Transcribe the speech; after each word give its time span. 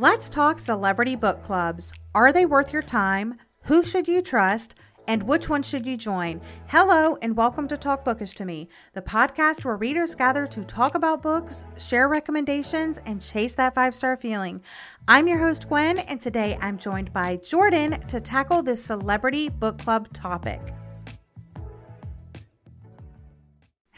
Let's 0.00 0.28
talk 0.28 0.60
celebrity 0.60 1.16
book 1.16 1.42
clubs. 1.42 1.92
Are 2.14 2.32
they 2.32 2.46
worth 2.46 2.72
your 2.72 2.82
time? 2.82 3.34
Who 3.62 3.82
should 3.82 4.06
you 4.06 4.22
trust? 4.22 4.76
And 5.08 5.24
which 5.24 5.48
one 5.48 5.64
should 5.64 5.84
you 5.86 5.96
join? 5.96 6.40
Hello, 6.68 7.18
and 7.20 7.36
welcome 7.36 7.66
to 7.66 7.76
Talk 7.76 8.04
Bookish 8.04 8.36
to 8.36 8.44
Me, 8.44 8.68
the 8.92 9.02
podcast 9.02 9.64
where 9.64 9.74
readers 9.74 10.14
gather 10.14 10.46
to 10.46 10.62
talk 10.62 10.94
about 10.94 11.20
books, 11.20 11.64
share 11.78 12.06
recommendations, 12.06 12.98
and 13.06 13.20
chase 13.20 13.54
that 13.54 13.74
five 13.74 13.92
star 13.92 14.14
feeling. 14.14 14.62
I'm 15.08 15.26
your 15.26 15.38
host, 15.38 15.68
Gwen, 15.68 15.98
and 15.98 16.20
today 16.20 16.56
I'm 16.60 16.78
joined 16.78 17.12
by 17.12 17.38
Jordan 17.38 18.00
to 18.06 18.20
tackle 18.20 18.62
this 18.62 18.84
celebrity 18.84 19.48
book 19.48 19.78
club 19.78 20.12
topic. 20.12 20.60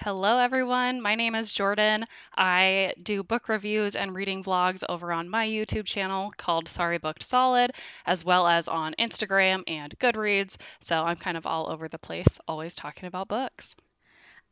Hello, 0.03 0.39
everyone. 0.39 1.03
My 1.03 1.14
name 1.14 1.35
is 1.35 1.53
Jordan. 1.53 2.07
I 2.35 2.95
do 3.03 3.22
book 3.22 3.50
reviews 3.50 3.95
and 3.95 4.14
reading 4.14 4.43
vlogs 4.43 4.82
over 4.89 5.13
on 5.13 5.29
my 5.29 5.46
YouTube 5.46 5.85
channel 5.85 6.32
called 6.39 6.68
Sorry 6.68 6.96
Booked 6.96 7.22
Solid, 7.22 7.72
as 8.07 8.25
well 8.25 8.46
as 8.46 8.67
on 8.67 8.94
Instagram 8.99 9.63
and 9.67 9.99
Goodreads. 9.99 10.57
So 10.81 11.03
I'm 11.05 11.17
kind 11.17 11.36
of 11.36 11.44
all 11.44 11.71
over 11.71 11.86
the 11.86 11.99
place, 11.99 12.39
always 12.49 12.75
talking 12.75 13.08
about 13.08 13.29
books. 13.29 13.75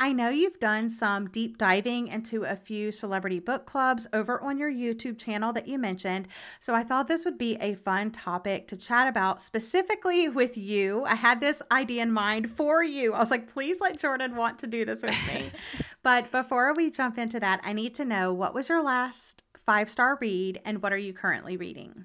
I 0.01 0.12
know 0.12 0.29
you've 0.29 0.61
done 0.61 0.91
some 0.91 1.29
deep 1.29 1.59
diving 1.59 2.06
into 2.06 2.45
a 2.45 2.55
few 2.55 2.93
celebrity 2.93 3.41
book 3.41 3.66
clubs 3.66 4.06
over 4.12 4.41
on 4.41 4.56
your 4.56 4.70
YouTube 4.70 5.19
channel 5.19 5.52
that 5.55 5.66
you 5.66 5.77
mentioned. 5.77 6.29
So 6.61 6.73
I 6.73 6.84
thought 6.84 7.09
this 7.09 7.25
would 7.25 7.37
be 7.37 7.56
a 7.56 7.75
fun 7.75 8.12
topic 8.12 8.69
to 8.69 8.77
chat 8.77 9.09
about 9.09 9.42
specifically 9.42 10.29
with 10.29 10.56
you. 10.56 11.05
I 11.05 11.16
had 11.16 11.41
this 11.41 11.61
idea 11.73 12.05
in 12.05 12.12
mind 12.12 12.48
for 12.48 12.84
you. 12.84 13.12
I 13.12 13.19
was 13.19 13.33
like, 13.33 13.53
please 13.53 13.80
let 13.80 13.98
Jordan 13.98 14.37
want 14.37 14.61
to 14.61 14.69
do 14.69 14.84
this 14.84 15.03
with 15.03 15.19
me. 15.34 15.51
but 16.05 16.30
before 16.30 16.73
we 16.75 16.91
jump 16.91 17.19
into 17.19 17.41
that, 17.41 17.61
I 17.65 17.73
need 17.73 17.97
to 17.97 18.05
know 18.05 18.33
what 18.33 18.55
was 18.55 18.69
your 18.69 18.84
last 18.84 19.42
five 19.67 19.91
star 19.91 20.17
read 20.20 20.61
and 20.65 20.81
what 20.81 20.92
are 20.92 20.97
you 20.97 21.12
currently 21.12 21.56
reading? 21.56 22.05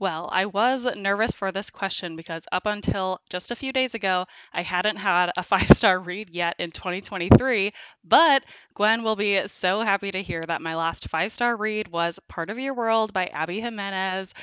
Well, 0.00 0.30
I 0.32 0.46
was 0.46 0.84
nervous 0.96 1.34
for 1.34 1.52
this 1.52 1.70
question 1.70 2.16
because 2.16 2.48
up 2.50 2.64
until 2.64 3.20
just 3.28 3.52
a 3.52 3.54
few 3.54 3.70
days 3.70 3.94
ago, 3.94 4.26
I 4.52 4.62
hadn't 4.62 4.96
had 4.96 5.30
a 5.36 5.42
five 5.44 5.68
star 5.68 6.00
read 6.00 6.30
yet 6.30 6.56
in 6.58 6.72
2023. 6.72 7.70
But 8.02 8.44
Gwen 8.74 9.04
will 9.04 9.14
be 9.14 9.46
so 9.46 9.82
happy 9.82 10.10
to 10.10 10.22
hear 10.22 10.42
that 10.44 10.62
my 10.62 10.74
last 10.74 11.08
five 11.08 11.32
star 11.32 11.56
read 11.56 11.86
was 11.86 12.18
Part 12.28 12.48
of 12.50 12.58
Your 12.58 12.72
World 12.74 13.12
by 13.12 13.26
Abby 13.26 13.60
Jimenez. 13.60 14.34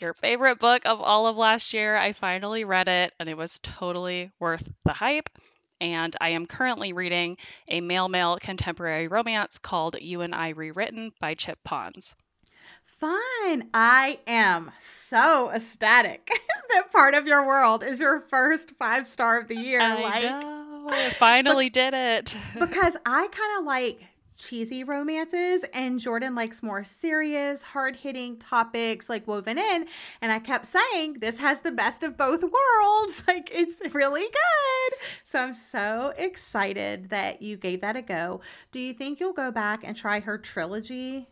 Your 0.00 0.14
favorite 0.14 0.58
book 0.58 0.86
of 0.86 1.00
all 1.02 1.26
of 1.26 1.36
last 1.36 1.74
year. 1.74 1.94
I 1.94 2.14
finally 2.14 2.64
read 2.64 2.88
it 2.88 3.12
and 3.20 3.28
it 3.28 3.36
was 3.36 3.60
totally 3.62 4.32
worth 4.40 4.66
the 4.86 4.94
hype. 4.94 5.28
And 5.80 6.16
I 6.22 6.30
am 6.30 6.46
currently 6.46 6.94
reading 6.94 7.36
a 7.68 7.82
male 7.82 8.08
male 8.08 8.38
contemporary 8.40 9.08
romance 9.08 9.58
called 9.58 9.94
You 10.00 10.22
and 10.22 10.34
I 10.34 10.48
Rewritten 10.48 11.12
by 11.20 11.34
Chip 11.34 11.58
Pons 11.64 12.14
fun. 13.02 13.68
I 13.74 14.20
am 14.28 14.70
so 14.78 15.50
ecstatic 15.50 16.30
that 16.68 16.92
part 16.92 17.14
of 17.14 17.26
your 17.26 17.44
world 17.44 17.82
is 17.82 17.98
your 17.98 18.20
first 18.30 18.70
five 18.78 19.08
star 19.08 19.40
of 19.40 19.48
the 19.48 19.56
year. 19.56 19.80
I 19.80 20.00
like, 20.00 20.22
know. 20.22 20.86
I 20.88 21.10
finally 21.10 21.68
but, 21.68 21.74
did 21.74 21.94
it. 21.94 22.36
because 22.56 22.96
I 23.04 23.26
kind 23.26 23.58
of 23.58 23.64
like 23.64 24.02
cheesy 24.36 24.84
romances 24.84 25.64
and 25.74 25.98
Jordan 25.98 26.36
likes 26.36 26.62
more 26.62 26.84
serious, 26.84 27.64
hard-hitting 27.64 28.38
topics 28.38 29.10
like 29.10 29.26
woven 29.26 29.58
in 29.58 29.86
and 30.20 30.30
I 30.30 30.38
kept 30.38 30.66
saying 30.66 31.14
this 31.14 31.38
has 31.38 31.60
the 31.60 31.72
best 31.72 32.04
of 32.04 32.16
both 32.16 32.42
worlds. 32.42 33.24
Like 33.26 33.50
it's 33.52 33.80
really 33.92 34.22
good. 34.22 34.98
So 35.24 35.40
I'm 35.40 35.54
so 35.54 36.12
excited 36.16 37.10
that 37.10 37.42
you 37.42 37.56
gave 37.56 37.80
that 37.80 37.96
a 37.96 38.02
go. 38.02 38.42
Do 38.70 38.78
you 38.78 38.94
think 38.94 39.18
you'll 39.18 39.32
go 39.32 39.50
back 39.50 39.80
and 39.82 39.96
try 39.96 40.20
her 40.20 40.38
trilogy 40.38 41.26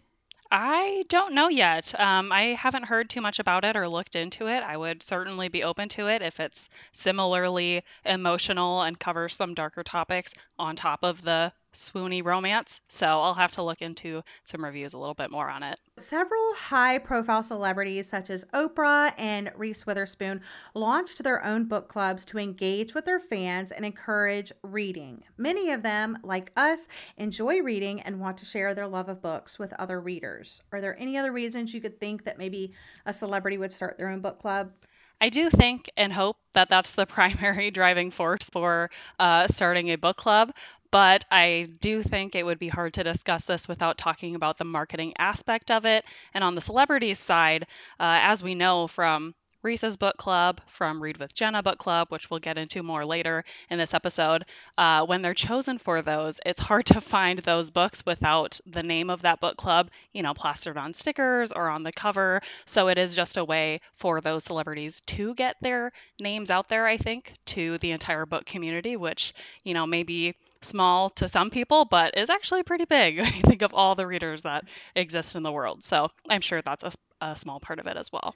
I 0.52 1.04
don't 1.08 1.34
know 1.34 1.48
yet. 1.48 1.92
Um, 1.98 2.30
I 2.32 2.54
haven't 2.54 2.84
heard 2.84 3.10
too 3.10 3.20
much 3.20 3.38
about 3.40 3.64
it 3.64 3.76
or 3.76 3.88
looked 3.88 4.14
into 4.16 4.46
it. 4.48 4.62
I 4.62 4.76
would 4.76 5.02
certainly 5.02 5.48
be 5.48 5.62
open 5.64 5.88
to 5.90 6.06
it 6.08 6.22
if 6.22 6.38
it's 6.40 6.68
similarly 6.92 7.82
emotional 8.04 8.82
and 8.82 8.98
covers 8.98 9.34
some 9.36 9.54
darker 9.54 9.82
topics 9.82 10.32
on 10.58 10.76
top 10.76 11.02
of 11.02 11.22
the 11.22 11.52
swoony 11.74 12.24
romance. 12.24 12.80
So 12.88 13.06
I'll 13.06 13.34
have 13.34 13.52
to 13.52 13.62
look 13.62 13.80
into 13.82 14.22
some 14.44 14.64
reviews 14.64 14.92
a 14.92 14.98
little 14.98 15.14
bit 15.14 15.30
more 15.30 15.48
on 15.48 15.62
it. 15.62 15.78
Several 15.98 16.54
high 16.54 16.98
profile 16.98 17.42
celebrities, 17.42 18.08
such 18.08 18.30
as 18.30 18.44
Oprah 18.54 19.12
and 19.18 19.50
Reese 19.56 19.86
Witherspoon, 19.86 20.40
launched 20.74 21.22
their 21.22 21.44
own 21.44 21.64
book 21.64 21.88
clubs 21.88 22.24
to 22.26 22.38
engage 22.38 22.94
with 22.94 23.04
their 23.04 23.20
fans 23.20 23.70
and 23.70 23.84
encourage 23.84 24.52
reading. 24.62 25.22
Many 25.36 25.70
of 25.70 25.82
them, 25.82 26.18
like 26.22 26.52
us, 26.56 26.88
enjoy 27.16 27.60
reading 27.60 28.00
and 28.00 28.20
want 28.20 28.38
to 28.38 28.46
share 28.46 28.74
their 28.74 28.88
love 28.88 29.08
of 29.08 29.22
books 29.22 29.58
with 29.58 29.72
other 29.74 30.00
readers. 30.00 30.62
Are 30.72 30.80
there 30.80 30.98
any 30.98 31.16
other 31.16 31.32
reasons 31.32 31.74
you 31.74 31.80
could 31.80 32.00
think 32.00 32.24
that 32.24 32.38
maybe 32.38 32.72
a 33.06 33.12
celebrity 33.12 33.58
would 33.58 33.72
start 33.72 33.98
their 33.98 34.08
own 34.08 34.20
book 34.20 34.40
club? 34.40 34.72
I 35.20 35.28
do 35.28 35.50
think 35.50 35.90
and 35.96 36.12
hope 36.12 36.38
that 36.54 36.68
that's 36.68 36.94
the 36.94 37.06
primary 37.20 37.70
driving 37.70 38.10
force 38.10 38.48
for 38.50 38.90
uh, 39.18 39.46
starting 39.48 39.90
a 39.90 39.96
book 39.96 40.16
club. 40.16 40.52
But 40.92 41.24
I 41.30 41.68
do 41.80 42.02
think 42.02 42.34
it 42.34 42.44
would 42.46 42.58
be 42.58 42.68
hard 42.68 42.94
to 42.94 43.04
discuss 43.04 43.44
this 43.44 43.66
without 43.68 43.98
talking 43.98 44.34
about 44.34 44.58
the 44.58 44.64
marketing 44.64 45.14
aspect 45.18 45.70
of 45.70 45.84
it. 45.86 46.04
And 46.34 46.44
on 46.44 46.54
the 46.54 46.60
celebrities 46.60 47.18
side, 47.18 47.64
uh, 47.98 48.18
as 48.22 48.42
we 48.42 48.54
know 48.54 48.86
from 48.86 49.34
Reese's 49.62 49.96
book 49.98 50.16
club, 50.16 50.60
from 50.66 51.02
Read 51.02 51.18
with 51.18 51.34
Jenna 51.34 51.62
book 51.62 51.78
club, 51.78 52.08
which 52.08 52.30
we'll 52.30 52.40
get 52.40 52.56
into 52.56 52.82
more 52.82 53.04
later 53.04 53.44
in 53.68 53.78
this 53.78 53.92
episode. 53.92 54.44
Uh, 54.78 55.04
when 55.04 55.20
they're 55.22 55.34
chosen 55.34 55.76
for 55.78 56.00
those, 56.00 56.40
it's 56.46 56.60
hard 56.60 56.86
to 56.86 57.00
find 57.00 57.40
those 57.40 57.70
books 57.70 58.04
without 58.06 58.58
the 58.66 58.82
name 58.82 59.10
of 59.10 59.20
that 59.22 59.38
book 59.40 59.56
club, 59.58 59.90
you 60.14 60.22
know, 60.22 60.32
plastered 60.32 60.78
on 60.78 60.94
stickers 60.94 61.52
or 61.52 61.68
on 61.68 61.82
the 61.82 61.92
cover. 61.92 62.40
So 62.64 62.88
it 62.88 62.96
is 62.96 63.14
just 63.14 63.36
a 63.36 63.44
way 63.44 63.80
for 63.94 64.20
those 64.22 64.44
celebrities 64.44 65.02
to 65.08 65.34
get 65.34 65.56
their 65.60 65.92
names 66.18 66.50
out 66.50 66.68
there, 66.70 66.86
I 66.86 66.96
think, 66.96 67.34
to 67.46 67.76
the 67.78 67.90
entire 67.92 68.24
book 68.24 68.46
community, 68.46 68.96
which, 68.96 69.34
you 69.62 69.74
know, 69.74 69.86
maybe 69.86 70.34
small 70.62 71.10
to 71.10 71.28
some 71.28 71.50
people, 71.50 71.84
but 71.84 72.16
is 72.16 72.30
actually 72.30 72.62
pretty 72.62 72.84
big 72.84 73.18
when 73.20 73.32
you 73.32 73.42
think 73.42 73.62
of 73.62 73.74
all 73.74 73.94
the 73.94 74.06
readers 74.06 74.42
that 74.42 74.64
exist 74.94 75.34
in 75.34 75.42
the 75.42 75.52
world. 75.52 75.82
So 75.82 76.08
I'm 76.28 76.40
sure 76.40 76.62
that's 76.62 76.84
a, 76.84 76.92
a 77.20 77.36
small 77.36 77.60
part 77.60 77.78
of 77.78 77.86
it 77.86 77.96
as 77.96 78.12
well. 78.12 78.34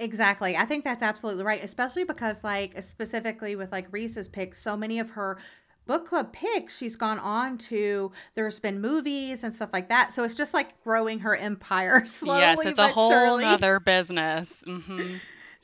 Exactly. 0.00 0.56
I 0.56 0.64
think 0.64 0.82
that's 0.82 1.02
absolutely 1.02 1.44
right, 1.44 1.62
especially 1.62 2.02
because, 2.04 2.42
like, 2.42 2.80
specifically 2.82 3.54
with 3.54 3.70
like 3.70 3.86
Reese's 3.92 4.26
picks, 4.26 4.60
so 4.60 4.76
many 4.76 4.98
of 4.98 5.10
her 5.10 5.38
book 5.86 6.08
club 6.08 6.32
picks 6.32 6.78
she's 6.78 6.96
gone 6.96 7.18
on 7.18 7.58
to 7.58 8.10
there's 8.34 8.58
been 8.58 8.80
movies 8.80 9.44
and 9.44 9.52
stuff 9.52 9.68
like 9.72 9.88
that 9.90 10.12
so 10.12 10.24
it's 10.24 10.34
just 10.34 10.54
like 10.54 10.82
growing 10.82 11.18
her 11.18 11.36
empire 11.36 12.02
slowly 12.06 12.40
yes 12.40 12.64
it's 12.64 12.78
a 12.78 12.88
whole 12.88 13.10
surely. 13.10 13.44
other 13.44 13.78
business 13.80 14.64
mm-hmm. 14.66 15.16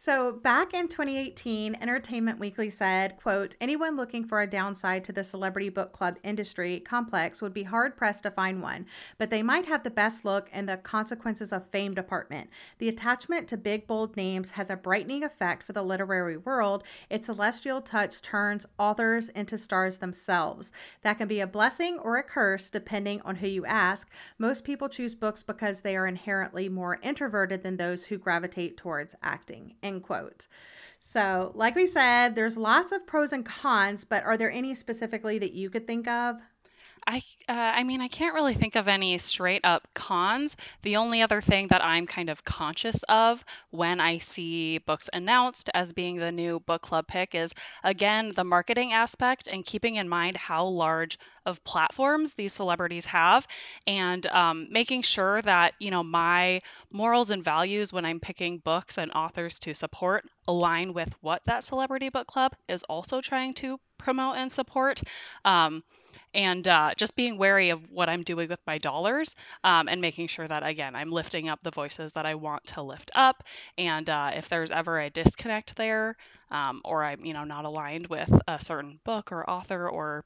So 0.02 0.32
back 0.32 0.72
in 0.72 0.88
2018, 0.88 1.74
Entertainment 1.74 2.38
Weekly 2.38 2.70
said, 2.70 3.18
quote, 3.18 3.54
anyone 3.60 3.98
looking 3.98 4.24
for 4.24 4.40
a 4.40 4.46
downside 4.46 5.04
to 5.04 5.12
the 5.12 5.22
celebrity 5.22 5.68
book 5.68 5.92
club 5.92 6.16
industry 6.22 6.80
complex 6.80 7.42
would 7.42 7.52
be 7.52 7.64
hard 7.64 7.98
pressed 7.98 8.22
to 8.22 8.30
find 8.30 8.62
one, 8.62 8.86
but 9.18 9.28
they 9.28 9.42
might 9.42 9.66
have 9.66 9.82
the 9.82 9.90
best 9.90 10.24
look 10.24 10.48
in 10.54 10.64
the 10.64 10.78
consequences 10.78 11.52
of 11.52 11.66
fame 11.66 11.92
department. 11.92 12.48
The 12.78 12.88
attachment 12.88 13.46
to 13.48 13.58
big 13.58 13.86
bold 13.86 14.16
names 14.16 14.52
has 14.52 14.70
a 14.70 14.76
brightening 14.76 15.22
effect 15.22 15.62
for 15.62 15.74
the 15.74 15.82
literary 15.82 16.38
world. 16.38 16.82
Its 17.10 17.26
celestial 17.26 17.82
touch 17.82 18.22
turns 18.22 18.64
authors 18.78 19.28
into 19.28 19.58
stars 19.58 19.98
themselves. 19.98 20.72
That 21.02 21.18
can 21.18 21.28
be 21.28 21.40
a 21.40 21.46
blessing 21.46 21.98
or 21.98 22.16
a 22.16 22.22
curse 22.22 22.70
depending 22.70 23.20
on 23.20 23.36
who 23.36 23.48
you 23.48 23.66
ask. 23.66 24.10
Most 24.38 24.64
people 24.64 24.88
choose 24.88 25.14
books 25.14 25.42
because 25.42 25.82
they 25.82 25.94
are 25.94 26.06
inherently 26.06 26.70
more 26.70 26.98
introverted 27.02 27.62
than 27.62 27.76
those 27.76 28.06
who 28.06 28.16
gravitate 28.16 28.78
towards 28.78 29.14
acting. 29.22 29.74
End 29.90 30.02
quote. 30.04 30.46
So, 31.00 31.50
like 31.54 31.74
we 31.74 31.86
said, 31.86 32.34
there's 32.34 32.56
lots 32.56 32.92
of 32.92 33.06
pros 33.06 33.32
and 33.32 33.44
cons, 33.44 34.04
but 34.04 34.22
are 34.22 34.36
there 34.36 34.52
any 34.52 34.74
specifically 34.74 35.38
that 35.38 35.52
you 35.52 35.68
could 35.70 35.86
think 35.86 36.06
of? 36.06 36.36
I 37.10 37.22
uh, 37.48 37.72
I 37.74 37.82
mean, 37.82 38.00
I 38.00 38.06
can't 38.06 38.34
really 38.34 38.54
think 38.54 38.76
of 38.76 38.86
any 38.86 39.18
straight 39.18 39.64
up 39.64 39.88
cons. 39.94 40.54
The 40.82 40.94
only 40.94 41.22
other 41.22 41.40
thing 41.40 41.66
that 41.66 41.84
I'm 41.84 42.06
kind 42.06 42.28
of 42.28 42.44
conscious 42.44 43.02
of 43.08 43.44
when 43.72 44.00
I 44.00 44.18
see 44.18 44.78
books 44.78 45.10
announced 45.12 45.68
as 45.74 45.92
being 45.92 46.18
the 46.18 46.30
new 46.30 46.60
book 46.60 46.82
club 46.82 47.08
pick 47.08 47.34
is 47.34 47.52
again 47.82 48.30
the 48.36 48.44
marketing 48.44 48.92
aspect 48.92 49.48
and 49.48 49.66
keeping 49.66 49.96
in 49.96 50.08
mind 50.08 50.36
how 50.36 50.64
large 50.64 51.18
of 51.44 51.64
platforms 51.64 52.34
these 52.34 52.52
celebrities 52.52 53.06
have 53.06 53.44
and 53.88 54.24
um, 54.28 54.68
making 54.70 55.02
sure 55.02 55.42
that 55.42 55.74
you 55.80 55.90
know 55.90 56.04
my 56.04 56.60
morals 56.92 57.30
and 57.32 57.42
values 57.42 57.92
when 57.92 58.04
i'm 58.04 58.20
picking 58.20 58.58
books 58.58 58.98
and 58.98 59.10
authors 59.12 59.58
to 59.58 59.74
support 59.74 60.24
align 60.46 60.92
with 60.92 61.12
what 61.22 61.42
that 61.44 61.64
celebrity 61.64 62.08
book 62.10 62.26
club 62.28 62.54
is 62.68 62.84
also 62.84 63.20
trying 63.20 63.54
to 63.54 63.80
promote 64.00 64.36
and 64.36 64.50
support 64.50 65.02
um, 65.44 65.82
and 66.34 66.66
uh, 66.68 66.90
just 66.96 67.14
being 67.16 67.38
wary 67.38 67.70
of 67.70 67.80
what 67.90 68.08
I'm 68.08 68.22
doing 68.22 68.48
with 68.48 68.60
my 68.66 68.78
dollars 68.78 69.34
um, 69.64 69.88
and 69.88 70.00
making 70.00 70.28
sure 70.28 70.46
that, 70.48 70.64
again, 70.66 70.94
I'm 70.94 71.10
lifting 71.10 71.48
up 71.48 71.60
the 71.62 71.70
voices 71.70 72.12
that 72.12 72.26
I 72.26 72.34
want 72.34 72.64
to 72.68 72.82
lift 72.82 73.10
up. 73.14 73.42
And 73.78 74.08
uh, 74.08 74.32
if 74.34 74.48
there's 74.48 74.70
ever 74.70 75.00
a 75.00 75.10
disconnect 75.10 75.76
there, 75.76 76.16
um, 76.50 76.80
or 76.84 77.04
I'm, 77.04 77.24
you 77.24 77.32
know, 77.32 77.44
not 77.44 77.64
aligned 77.64 78.06
with 78.08 78.32
a 78.48 78.62
certain 78.62 79.00
book 79.04 79.32
or 79.32 79.48
author 79.48 79.88
or 79.88 80.24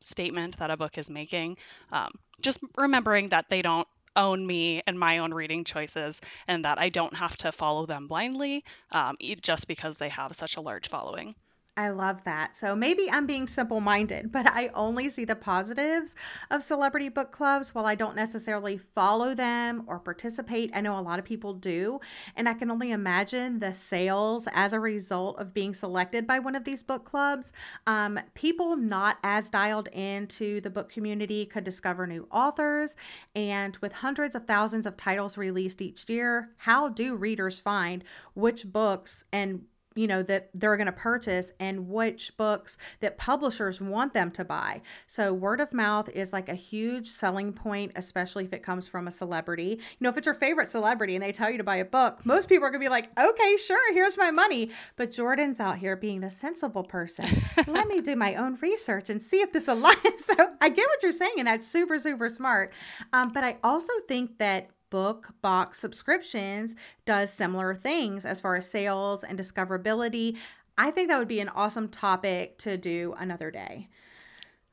statement 0.00 0.56
that 0.58 0.70
a 0.70 0.76
book 0.76 0.98
is 0.98 1.10
making, 1.10 1.56
um, 1.92 2.10
just 2.40 2.60
remembering 2.76 3.28
that 3.30 3.48
they 3.48 3.62
don't 3.62 3.88
own 4.16 4.46
me 4.46 4.82
and 4.86 4.98
my 4.98 5.18
own 5.18 5.34
reading 5.34 5.64
choices, 5.64 6.20
and 6.46 6.64
that 6.64 6.78
I 6.78 6.88
don't 6.88 7.14
have 7.16 7.36
to 7.38 7.52
follow 7.52 7.86
them 7.86 8.06
blindly 8.06 8.64
um, 8.92 9.16
just 9.42 9.66
because 9.66 9.98
they 9.98 10.08
have 10.10 10.34
such 10.34 10.56
a 10.56 10.60
large 10.60 10.88
following. 10.88 11.34
I 11.76 11.88
love 11.88 12.22
that. 12.22 12.54
So 12.54 12.76
maybe 12.76 13.10
I'm 13.10 13.26
being 13.26 13.48
simple 13.48 13.80
minded, 13.80 14.30
but 14.30 14.46
I 14.46 14.70
only 14.74 15.08
see 15.08 15.24
the 15.24 15.34
positives 15.34 16.14
of 16.52 16.62
celebrity 16.62 17.08
book 17.08 17.32
clubs 17.32 17.74
while 17.74 17.84
I 17.84 17.96
don't 17.96 18.14
necessarily 18.14 18.78
follow 18.78 19.34
them 19.34 19.82
or 19.88 19.98
participate. 19.98 20.70
I 20.72 20.80
know 20.80 20.96
a 20.96 21.02
lot 21.02 21.18
of 21.18 21.24
people 21.24 21.52
do. 21.52 21.98
And 22.36 22.48
I 22.48 22.54
can 22.54 22.70
only 22.70 22.92
imagine 22.92 23.58
the 23.58 23.74
sales 23.74 24.46
as 24.52 24.72
a 24.72 24.78
result 24.78 25.40
of 25.40 25.52
being 25.52 25.74
selected 25.74 26.28
by 26.28 26.38
one 26.38 26.54
of 26.54 26.62
these 26.62 26.84
book 26.84 27.04
clubs. 27.04 27.52
Um, 27.88 28.20
people 28.34 28.76
not 28.76 29.18
as 29.24 29.50
dialed 29.50 29.88
into 29.88 30.60
the 30.60 30.70
book 30.70 30.88
community 30.88 31.44
could 31.44 31.64
discover 31.64 32.06
new 32.06 32.28
authors. 32.30 32.94
And 33.34 33.76
with 33.78 33.94
hundreds 33.94 34.36
of 34.36 34.46
thousands 34.46 34.86
of 34.86 34.96
titles 34.96 35.36
released 35.36 35.82
each 35.82 36.08
year, 36.08 36.50
how 36.58 36.88
do 36.88 37.16
readers 37.16 37.58
find 37.58 38.04
which 38.34 38.66
books 38.66 39.24
and 39.32 39.64
you 39.94 40.06
know 40.06 40.22
that 40.22 40.50
they're 40.54 40.76
going 40.76 40.86
to 40.86 40.92
purchase 40.92 41.52
and 41.60 41.88
which 41.88 42.36
books 42.36 42.78
that 43.00 43.18
publishers 43.18 43.80
want 43.80 44.12
them 44.12 44.30
to 44.32 44.44
buy. 44.44 44.82
So 45.06 45.32
word 45.32 45.60
of 45.60 45.72
mouth 45.72 46.08
is 46.08 46.32
like 46.32 46.48
a 46.48 46.54
huge 46.54 47.08
selling 47.08 47.52
point 47.52 47.92
especially 47.96 48.44
if 48.44 48.52
it 48.52 48.62
comes 48.62 48.88
from 48.88 49.06
a 49.06 49.10
celebrity. 49.10 49.78
You 49.78 49.98
know 50.00 50.10
if 50.10 50.16
it's 50.16 50.26
your 50.26 50.34
favorite 50.34 50.68
celebrity 50.68 51.14
and 51.14 51.22
they 51.22 51.32
tell 51.32 51.50
you 51.50 51.58
to 51.58 51.64
buy 51.64 51.76
a 51.76 51.84
book 51.84 52.24
most 52.24 52.48
people 52.48 52.66
are 52.66 52.70
going 52.70 52.80
to 52.80 52.84
be 52.84 52.90
like 52.90 53.10
okay 53.18 53.56
sure 53.56 53.94
here's 53.94 54.16
my 54.16 54.30
money. 54.30 54.70
But 54.96 55.12
jordan's 55.12 55.60
out 55.60 55.78
here 55.78 55.96
being 55.96 56.20
the 56.20 56.30
sensible 56.30 56.84
person. 56.84 57.26
Let 57.66 57.88
me 57.88 58.00
do 58.00 58.16
my 58.16 58.34
own 58.36 58.56
research 58.60 59.10
and 59.10 59.22
see 59.22 59.40
if 59.40 59.52
this 59.52 59.68
aligns. 59.74 60.20
So 60.20 60.34
i 60.60 60.68
get 60.68 60.86
what 60.88 61.02
you're 61.02 61.12
saying 61.12 61.34
and 61.38 61.48
that's 61.48 61.66
super 61.66 61.98
super 61.98 62.28
smart. 62.28 62.72
Um, 63.12 63.28
but 63.28 63.44
i 63.44 63.56
also 63.62 63.92
think 64.08 64.38
that 64.38 64.70
book 64.94 65.34
box 65.42 65.76
subscriptions 65.80 66.76
does 67.04 67.28
similar 67.28 67.74
things 67.74 68.24
as 68.24 68.40
far 68.40 68.54
as 68.54 68.70
sales 68.70 69.24
and 69.24 69.36
discoverability. 69.36 70.36
I 70.78 70.92
think 70.92 71.08
that 71.08 71.18
would 71.18 71.26
be 71.26 71.40
an 71.40 71.48
awesome 71.48 71.88
topic 71.88 72.58
to 72.58 72.76
do 72.76 73.12
another 73.18 73.50
day. 73.50 73.88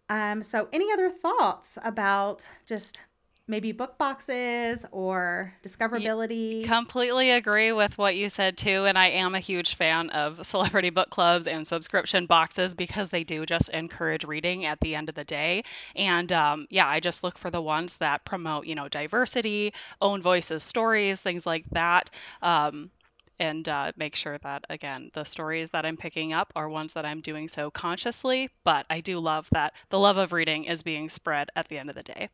Um, 0.09 0.43
so, 0.43 0.67
any 0.71 0.93
other 0.93 1.09
thoughts 1.09 1.79
about 1.83 2.47
just 2.67 3.01
maybe 3.47 3.71
book 3.71 3.97
boxes 3.97 4.85
or 4.91 5.53
discoverability. 5.63 6.63
Completely 6.63 7.31
agree 7.31 7.71
with 7.71 7.97
what 7.97 8.15
you 8.15 8.29
said 8.29 8.57
too. 8.57 8.85
And 8.85 8.97
I 8.97 9.07
am 9.07 9.35
a 9.35 9.39
huge 9.39 9.75
fan 9.75 10.09
of 10.11 10.45
celebrity 10.45 10.89
book 10.89 11.09
clubs 11.09 11.47
and 11.47 11.67
subscription 11.67 12.25
boxes 12.25 12.75
because 12.75 13.09
they 13.09 13.23
do 13.23 13.45
just 13.45 13.69
encourage 13.69 14.23
reading 14.23 14.65
at 14.65 14.79
the 14.79 14.95
end 14.95 15.09
of 15.09 15.15
the 15.15 15.23
day. 15.23 15.63
And 15.95 16.31
um, 16.31 16.67
yeah, 16.69 16.87
I 16.87 16.99
just 16.99 17.23
look 17.23 17.37
for 17.37 17.49
the 17.49 17.61
ones 17.61 17.97
that 17.97 18.23
promote, 18.25 18.65
you 18.65 18.75
know, 18.75 18.87
diversity, 18.87 19.73
own 20.01 20.21
voices, 20.21 20.63
stories, 20.63 21.21
things 21.21 21.45
like 21.45 21.65
that. 21.71 22.09
Um, 22.41 22.91
and 23.39 23.67
uh, 23.67 23.91
make 23.97 24.15
sure 24.15 24.37
that 24.37 24.63
again 24.69 25.09
the 25.13 25.23
stories 25.23 25.71
that 25.71 25.83
i'm 25.83 25.97
picking 25.97 26.31
up 26.31 26.53
are 26.55 26.69
ones 26.69 26.93
that 26.93 27.05
i'm 27.05 27.21
doing 27.21 27.47
so 27.47 27.71
consciously 27.71 28.49
but 28.63 28.85
i 28.91 28.99
do 29.01 29.19
love 29.19 29.47
that 29.51 29.73
the 29.89 29.97
love 29.97 30.17
of 30.17 30.31
reading 30.31 30.65
is 30.65 30.83
being 30.83 31.09
spread 31.09 31.49
at 31.55 31.67
the 31.67 31.77
end 31.77 31.89
of 31.89 31.95
the 31.95 32.03
day 32.03 32.29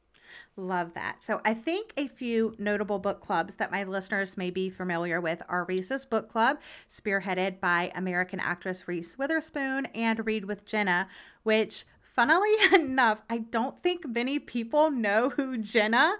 Love 0.55 0.93
that. 0.93 1.23
So, 1.23 1.41
I 1.45 1.53
think 1.53 1.93
a 1.97 2.07
few 2.07 2.55
notable 2.57 2.99
book 2.99 3.19
clubs 3.21 3.55
that 3.55 3.71
my 3.71 3.83
listeners 3.83 4.37
may 4.37 4.49
be 4.49 4.69
familiar 4.69 5.21
with 5.21 5.41
are 5.47 5.65
Reese's 5.65 6.05
Book 6.05 6.29
Club, 6.29 6.59
spearheaded 6.89 7.59
by 7.59 7.91
American 7.95 8.39
actress 8.39 8.87
Reese 8.87 9.17
Witherspoon, 9.17 9.87
and 9.93 10.25
Read 10.25 10.45
with 10.45 10.65
Jenna, 10.65 11.07
which, 11.43 11.85
funnily 12.01 12.53
enough, 12.73 13.21
I 13.29 13.39
don't 13.39 13.81
think 13.83 14.07
many 14.07 14.39
people 14.39 14.91
know 14.91 15.29
who 15.29 15.57
Jenna 15.57 16.15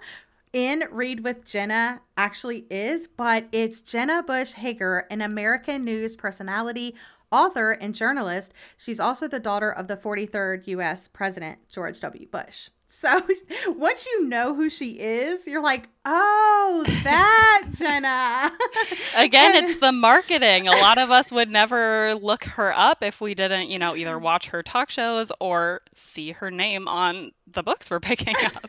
in 0.52 0.84
Read 0.90 1.24
with 1.24 1.44
Jenna 1.44 2.00
actually 2.16 2.66
is, 2.70 3.06
but 3.06 3.46
it's 3.52 3.80
Jenna 3.80 4.22
Bush 4.22 4.52
Hager, 4.52 5.06
an 5.10 5.20
American 5.20 5.84
news 5.84 6.16
personality, 6.16 6.94
author, 7.30 7.72
and 7.72 7.94
journalist. 7.94 8.52
She's 8.76 9.00
also 9.00 9.28
the 9.28 9.40
daughter 9.40 9.70
of 9.70 9.88
the 9.88 9.96
43rd 9.96 10.66
U.S. 10.68 11.08
President, 11.08 11.58
George 11.68 12.00
W. 12.00 12.26
Bush. 12.26 12.70
So 12.90 13.20
once 13.66 14.06
you 14.06 14.24
know 14.24 14.54
who 14.54 14.70
she 14.70 14.92
is, 14.98 15.46
you're 15.46 15.62
like, 15.62 15.90
oh, 16.06 16.84
that 17.04 17.66
Jenna. 17.76 18.50
Again, 19.14 19.56
and- 19.56 19.64
it's 19.66 19.76
the 19.76 19.92
marketing. 19.92 20.68
A 20.68 20.70
lot 20.70 20.96
of 20.96 21.10
us 21.10 21.30
would 21.30 21.50
never 21.50 22.14
look 22.14 22.44
her 22.44 22.72
up 22.74 23.04
if 23.04 23.20
we 23.20 23.34
didn't, 23.34 23.68
you 23.68 23.78
know, 23.78 23.94
either 23.94 24.18
watch 24.18 24.46
her 24.46 24.62
talk 24.62 24.88
shows 24.88 25.30
or 25.38 25.82
see 25.94 26.30
her 26.32 26.50
name 26.50 26.88
on 26.88 27.30
the 27.52 27.62
books 27.62 27.90
we're 27.90 28.00
picking 28.08 28.34
up. 28.44 28.66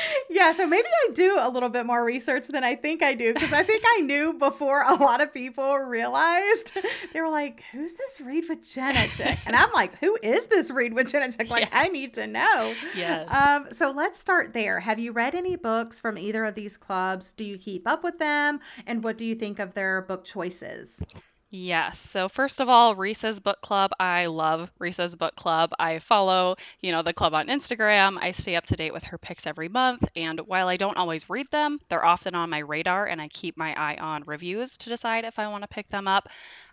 yeah, 0.30 0.52
so 0.52 0.66
maybe 0.66 0.88
I 0.88 1.12
do 1.12 1.38
a 1.40 1.50
little 1.50 1.68
bit 1.68 1.86
more 1.86 2.04
research 2.04 2.48
than 2.48 2.64
I 2.64 2.74
think 2.74 3.02
I 3.02 3.14
do 3.14 3.34
because 3.34 3.52
I 3.52 3.62
think 3.62 3.82
I 3.86 4.00
knew 4.04 4.34
before 4.34 4.82
a 4.82 4.94
lot 4.94 5.20
of 5.20 5.32
people 5.32 5.76
realized. 5.76 6.72
They 7.12 7.20
were 7.20 7.30
like, 7.30 7.62
"Who's 7.72 7.94
this 7.94 8.20
Read 8.20 8.44
with 8.48 8.68
chick?" 8.68 8.94
And 9.46 9.54
I'm 9.54 9.72
like, 9.72 9.96
"Who 9.98 10.18
is 10.22 10.46
this 10.46 10.70
Read 10.70 10.94
with 10.94 11.10
chick?" 11.10 11.22
Like, 11.50 11.62
yes. 11.62 11.70
I 11.72 11.88
need 11.88 12.14
to 12.14 12.26
know. 12.26 12.74
Yes. 12.96 13.28
Um. 13.32 13.72
So 13.72 13.90
let's 13.90 14.18
start 14.18 14.52
there. 14.52 14.80
Have 14.80 14.98
you 14.98 15.12
read 15.12 15.34
any 15.34 15.56
books 15.56 16.00
from 16.00 16.18
either 16.18 16.44
of 16.44 16.54
these 16.54 16.76
clubs? 16.76 17.32
Do 17.32 17.44
you 17.44 17.58
keep 17.58 17.86
up 17.86 18.02
with 18.02 18.18
them? 18.18 18.60
And 18.86 19.04
what 19.04 19.18
do 19.18 19.24
you 19.24 19.34
think 19.34 19.58
of 19.58 19.74
their 19.74 20.02
book 20.02 20.24
choices? 20.24 21.02
Yes. 21.54 21.98
So 21.98 22.30
first 22.30 22.60
of 22.60 22.70
all, 22.70 22.96
Reese's 22.96 23.38
Book 23.38 23.60
Club. 23.60 23.90
I 24.00 24.24
love 24.26 24.70
Reese's 24.78 25.14
Book 25.16 25.36
Club. 25.36 25.70
I 25.78 25.98
follow, 25.98 26.56
you 26.80 26.90
know, 26.92 27.02
the 27.02 27.12
club 27.12 27.34
on 27.34 27.48
Instagram. 27.48 28.16
I 28.22 28.32
stay 28.32 28.56
up 28.56 28.64
to 28.66 28.74
date 28.76 28.92
with 28.94 29.04
her 29.04 29.18
picks 29.18 29.46
every 29.46 29.68
month, 29.68 30.02
and 30.16 30.40
while 30.46 30.68
I 30.68 30.76
don't 30.78 30.96
always 30.96 31.28
read 31.28 31.50
them, 31.50 31.78
they're 31.90 32.06
often 32.06 32.34
on 32.34 32.48
my 32.48 32.60
radar 32.60 33.06
and 33.06 33.20
I 33.20 33.28
keep 33.28 33.58
my 33.58 33.74
eye 33.76 33.96
on 34.00 34.24
reviews 34.24 34.78
to 34.78 34.88
decide 34.88 35.24
if 35.26 35.38
I 35.38 35.46
want 35.46 35.62
to 35.62 35.68
pick 35.68 35.88
them 35.90 36.08
up. 36.08 36.28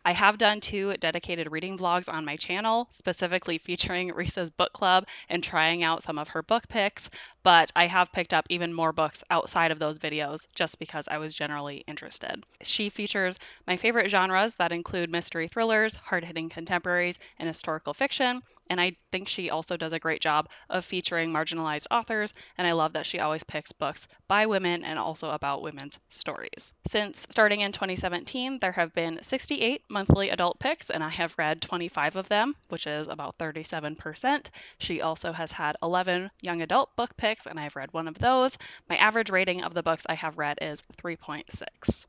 I 0.10 0.14
have 0.14 0.40
done 0.40 0.60
two 0.60 0.98
dedicated 0.98 1.52
reading 1.52 1.78
vlogs 1.78 2.12
on 2.12 2.26
my 2.26 2.36
channel, 2.36 2.88
specifically 2.90 3.60
featuring 3.60 4.12
Reese's 4.16 4.50
Book 4.50 4.74
Club 4.74 5.06
and 5.30 5.44
trying 5.44 5.84
out 5.84 6.02
some 6.02 6.18
of 6.18 6.30
her 6.30 6.42
book 6.42 6.68
picks, 6.68 7.12
but 7.44 7.72
I 7.76 7.86
have 7.86 8.12
picked 8.12 8.34
up 8.34 8.48
even 8.50 8.74
more 8.74 8.92
books 8.92 9.24
outside 9.30 9.70
of 9.70 9.78
those 9.78 10.00
videos 10.00 10.48
just 10.56 10.80
because 10.80 11.08
I 11.10 11.20
was 11.20 11.36
generally 11.36 11.84
interested. 11.86 12.44
She 12.64 12.90
features 12.90 13.38
my 13.68 13.76
favorite 13.76 14.10
genres 14.10 14.56
that 14.56 14.72
include 14.72 15.12
mystery 15.12 15.48
thrillers, 15.48 15.94
hard 15.98 16.26
hitting 16.26 16.50
contemporaries, 16.50 17.20
and 17.38 17.48
historical 17.48 17.94
fiction. 17.94 18.42
And 18.70 18.80
I 18.80 18.94
think 19.12 19.28
she 19.28 19.50
also 19.50 19.78
does 19.78 19.94
a 19.94 20.00
great 20.00 20.22
job 20.22 20.50
of 20.70 20.86
featuring 20.86 21.32
marginalized 21.32 21.88
authors. 21.92 22.34
And 22.58 22.68
I 22.68 22.74
love 22.74 22.94
that 22.94 23.06
she 23.06 23.20
always 23.20 23.44
picks 23.44 23.72
books 23.72 24.08
by 24.28 24.46
women 24.46 24.84
and 24.84 25.00
also 25.00 25.32
about 25.32 25.62
women's 25.62 26.00
stories. 26.10 26.72
Since 26.88 27.26
starting 27.30 27.62
in 27.62 27.72
2017, 27.72 28.60
there 28.60 28.72
have 28.72 28.94
been 28.94 29.20
68 29.22 29.84
monthly 29.90 30.30
adult 30.30 30.60
picks, 30.60 30.90
and 30.90 31.04
I 31.04 31.10
have 31.10 31.36
read 31.38 31.62
25 31.62 32.16
of 32.16 32.30
them, 32.30 32.56
which 32.70 32.86
is 32.88 33.08
about 33.08 33.38
37%. 33.38 34.50
She 34.78 35.02
also 35.02 35.32
has 35.32 35.52
had 35.52 35.76
11 35.82 36.32
young 36.42 36.62
adult 36.62 36.96
book 36.96 37.16
picks, 37.18 37.46
and 37.46 37.60
I've 37.60 37.76
read 37.76 37.94
one 37.94 38.08
of 38.08 38.20
those. 38.20 38.58
My 38.90 38.98
average 38.98 39.30
rating 39.30 39.64
of 39.64 39.74
the 39.74 39.84
books 39.84 40.06
I 40.08 40.14
have 40.14 40.38
read 40.38 40.58
is 40.62 40.84
3.6. 41.02 42.06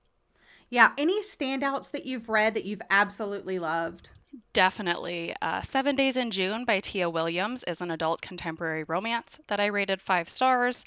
Yeah, 0.68 0.92
any 0.96 1.20
standouts 1.20 1.90
that 1.90 2.06
you've 2.06 2.28
read 2.28 2.54
that 2.54 2.64
you've 2.64 2.82
absolutely 2.90 3.58
loved? 3.58 4.10
Definitely. 4.52 5.34
Uh, 5.42 5.62
Seven 5.62 5.96
Days 5.96 6.16
in 6.16 6.30
June 6.30 6.64
by 6.64 6.80
Tia 6.80 7.10
Williams 7.10 7.64
is 7.64 7.80
an 7.80 7.90
adult 7.90 8.20
contemporary 8.20 8.84
romance 8.84 9.38
that 9.48 9.60
I 9.60 9.66
rated 9.66 10.00
five 10.00 10.28
stars. 10.28 10.84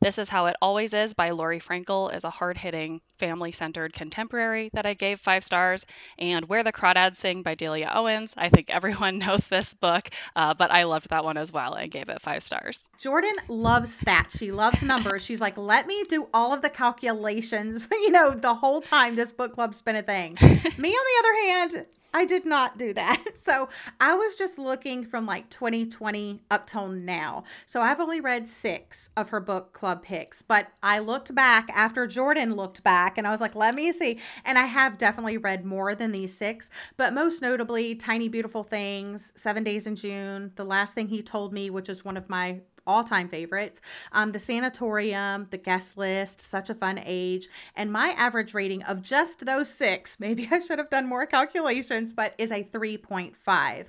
This 0.00 0.18
Is 0.18 0.28
How 0.28 0.44
It 0.44 0.56
Always 0.60 0.92
Is 0.92 1.14
by 1.14 1.30
Laurie 1.30 1.58
Frankel 1.58 2.14
is 2.14 2.24
a 2.24 2.30
hard 2.30 2.58
hitting, 2.58 3.00
family 3.18 3.50
centered 3.50 3.94
contemporary 3.94 4.68
that 4.74 4.84
I 4.84 4.92
gave 4.92 5.18
five 5.18 5.42
stars. 5.42 5.86
And 6.18 6.46
Where 6.46 6.62
the 6.62 6.72
Crawdads 6.72 7.16
Sing 7.16 7.42
by 7.42 7.54
Delia 7.54 7.90
Owens. 7.94 8.34
I 8.36 8.50
think 8.50 8.68
everyone 8.74 9.18
knows 9.18 9.46
this 9.46 9.72
book, 9.72 10.10
uh, 10.36 10.52
but 10.52 10.70
I 10.70 10.82
loved 10.82 11.08
that 11.08 11.24
one 11.24 11.38
as 11.38 11.50
well 11.50 11.74
and 11.74 11.90
gave 11.90 12.10
it 12.10 12.20
five 12.20 12.42
stars. 12.42 12.86
Jordan 12.98 13.34
loves 13.48 14.02
stats. 14.02 14.38
She 14.38 14.52
loves 14.52 14.82
numbers. 14.82 15.24
She's 15.24 15.40
like, 15.40 15.56
let 15.56 15.86
me 15.86 16.04
do 16.04 16.28
all 16.34 16.52
of 16.52 16.60
the 16.60 16.70
calculations, 16.70 17.88
you 17.90 18.10
know, 18.10 18.30
the 18.30 18.54
whole 18.54 18.82
time 18.82 19.16
this 19.16 19.32
book 19.32 19.54
club's 19.54 19.80
been 19.80 19.96
a 19.96 20.02
thing. 20.02 20.36
me, 20.42 20.90
on 20.90 21.04
the 21.06 21.18
other 21.20 21.34
hand, 21.42 21.86
I 22.16 22.24
did 22.24 22.46
not 22.46 22.78
do 22.78 22.94
that. 22.94 23.22
So 23.36 23.68
I 24.00 24.14
was 24.14 24.34
just 24.34 24.58
looking 24.58 25.04
from 25.04 25.26
like 25.26 25.50
2020 25.50 26.40
up 26.50 26.66
till 26.66 26.88
now. 26.88 27.44
So 27.66 27.80
I've 27.80 28.00
only 28.00 28.20
read 28.20 28.48
six 28.48 29.10
of 29.16 29.28
her 29.28 29.40
book 29.40 29.72
club 29.72 30.02
picks, 30.02 30.40
but 30.42 30.68
I 30.82 30.98
looked 30.98 31.34
back 31.34 31.68
after 31.72 32.06
Jordan 32.06 32.56
looked 32.56 32.82
back 32.82 33.18
and 33.18 33.26
I 33.26 33.30
was 33.30 33.40
like, 33.40 33.54
let 33.54 33.74
me 33.74 33.92
see. 33.92 34.18
And 34.44 34.58
I 34.58 34.64
have 34.64 34.98
definitely 34.98 35.36
read 35.36 35.64
more 35.64 35.94
than 35.94 36.12
these 36.12 36.36
six, 36.36 36.70
but 36.96 37.12
most 37.12 37.42
notably 37.42 37.94
Tiny 37.94 38.28
Beautiful 38.28 38.64
Things, 38.64 39.32
Seven 39.36 39.62
Days 39.62 39.86
in 39.86 39.94
June, 39.94 40.52
The 40.56 40.64
Last 40.64 40.94
Thing 40.94 41.08
He 41.08 41.22
Told 41.22 41.52
Me, 41.52 41.68
which 41.68 41.88
is 41.88 42.04
one 42.04 42.16
of 42.16 42.28
my 42.30 42.60
all 42.86 43.04
time 43.04 43.28
favorites. 43.28 43.80
Um, 44.12 44.32
the 44.32 44.38
Sanatorium, 44.38 45.46
The 45.50 45.58
Guest 45.58 45.96
List, 45.96 46.40
Such 46.40 46.70
a 46.70 46.74
Fun 46.74 47.00
Age, 47.04 47.48
and 47.74 47.92
my 47.92 48.08
average 48.10 48.54
rating 48.54 48.82
of 48.84 49.02
just 49.02 49.44
those 49.46 49.68
six, 49.68 50.18
maybe 50.20 50.48
I 50.50 50.58
should 50.58 50.78
have 50.78 50.90
done 50.90 51.06
more 51.06 51.26
calculations, 51.26 52.12
but 52.12 52.34
is 52.38 52.50
a 52.50 52.64
3.5. 52.64 53.86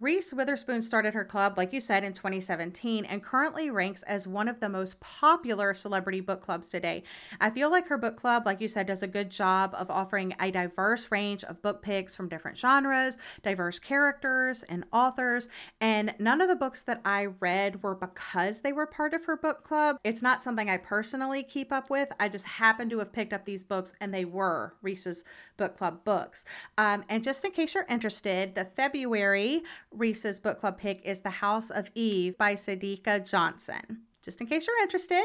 Reese 0.00 0.32
Witherspoon 0.32 0.80
started 0.80 1.14
her 1.14 1.24
club, 1.24 1.54
like 1.56 1.72
you 1.72 1.80
said, 1.80 2.04
in 2.04 2.12
2017 2.12 3.04
and 3.04 3.20
currently 3.20 3.68
ranks 3.68 4.04
as 4.04 4.28
one 4.28 4.46
of 4.46 4.60
the 4.60 4.68
most 4.68 5.00
popular 5.00 5.74
celebrity 5.74 6.20
book 6.20 6.40
clubs 6.40 6.68
today. 6.68 7.02
I 7.40 7.50
feel 7.50 7.68
like 7.68 7.88
her 7.88 7.98
book 7.98 8.16
club, 8.16 8.46
like 8.46 8.60
you 8.60 8.68
said, 8.68 8.86
does 8.86 9.02
a 9.02 9.08
good 9.08 9.28
job 9.28 9.74
of 9.76 9.90
offering 9.90 10.36
a 10.38 10.52
diverse 10.52 11.08
range 11.10 11.42
of 11.42 11.60
book 11.62 11.82
picks 11.82 12.14
from 12.14 12.28
different 12.28 12.56
genres, 12.56 13.18
diverse 13.42 13.80
characters, 13.80 14.62
and 14.62 14.84
authors. 14.92 15.48
And 15.80 16.14
none 16.20 16.40
of 16.40 16.46
the 16.46 16.54
books 16.54 16.80
that 16.82 17.00
I 17.04 17.26
read 17.40 17.82
were 17.82 17.96
because 17.96 18.60
they 18.60 18.72
were 18.72 18.86
part 18.86 19.14
of 19.14 19.24
her 19.24 19.36
book 19.36 19.64
club. 19.64 19.98
It's 20.04 20.22
not 20.22 20.44
something 20.44 20.70
I 20.70 20.76
personally 20.76 21.42
keep 21.42 21.72
up 21.72 21.90
with. 21.90 22.08
I 22.20 22.28
just 22.28 22.46
happen 22.46 22.88
to 22.90 23.00
have 23.00 23.12
picked 23.12 23.32
up 23.32 23.44
these 23.44 23.64
books 23.64 23.94
and 24.00 24.14
they 24.14 24.24
were 24.24 24.74
Reese's 24.80 25.24
book 25.56 25.76
club 25.76 26.04
books. 26.04 26.44
Um, 26.78 27.04
and 27.08 27.24
just 27.24 27.44
in 27.44 27.50
case 27.50 27.74
you're 27.74 27.84
interested, 27.90 28.54
the 28.54 28.64
February 28.64 29.62
Reese's 29.90 30.38
book 30.38 30.60
club 30.60 30.78
pick 30.78 31.00
is 31.04 31.20
The 31.20 31.30
House 31.30 31.70
of 31.70 31.90
Eve 31.94 32.36
by 32.38 32.54
Sadeqa 32.54 33.28
Johnson 33.28 34.02
just 34.28 34.42
in 34.42 34.46
case 34.46 34.66
you're 34.66 34.82
interested. 34.82 35.24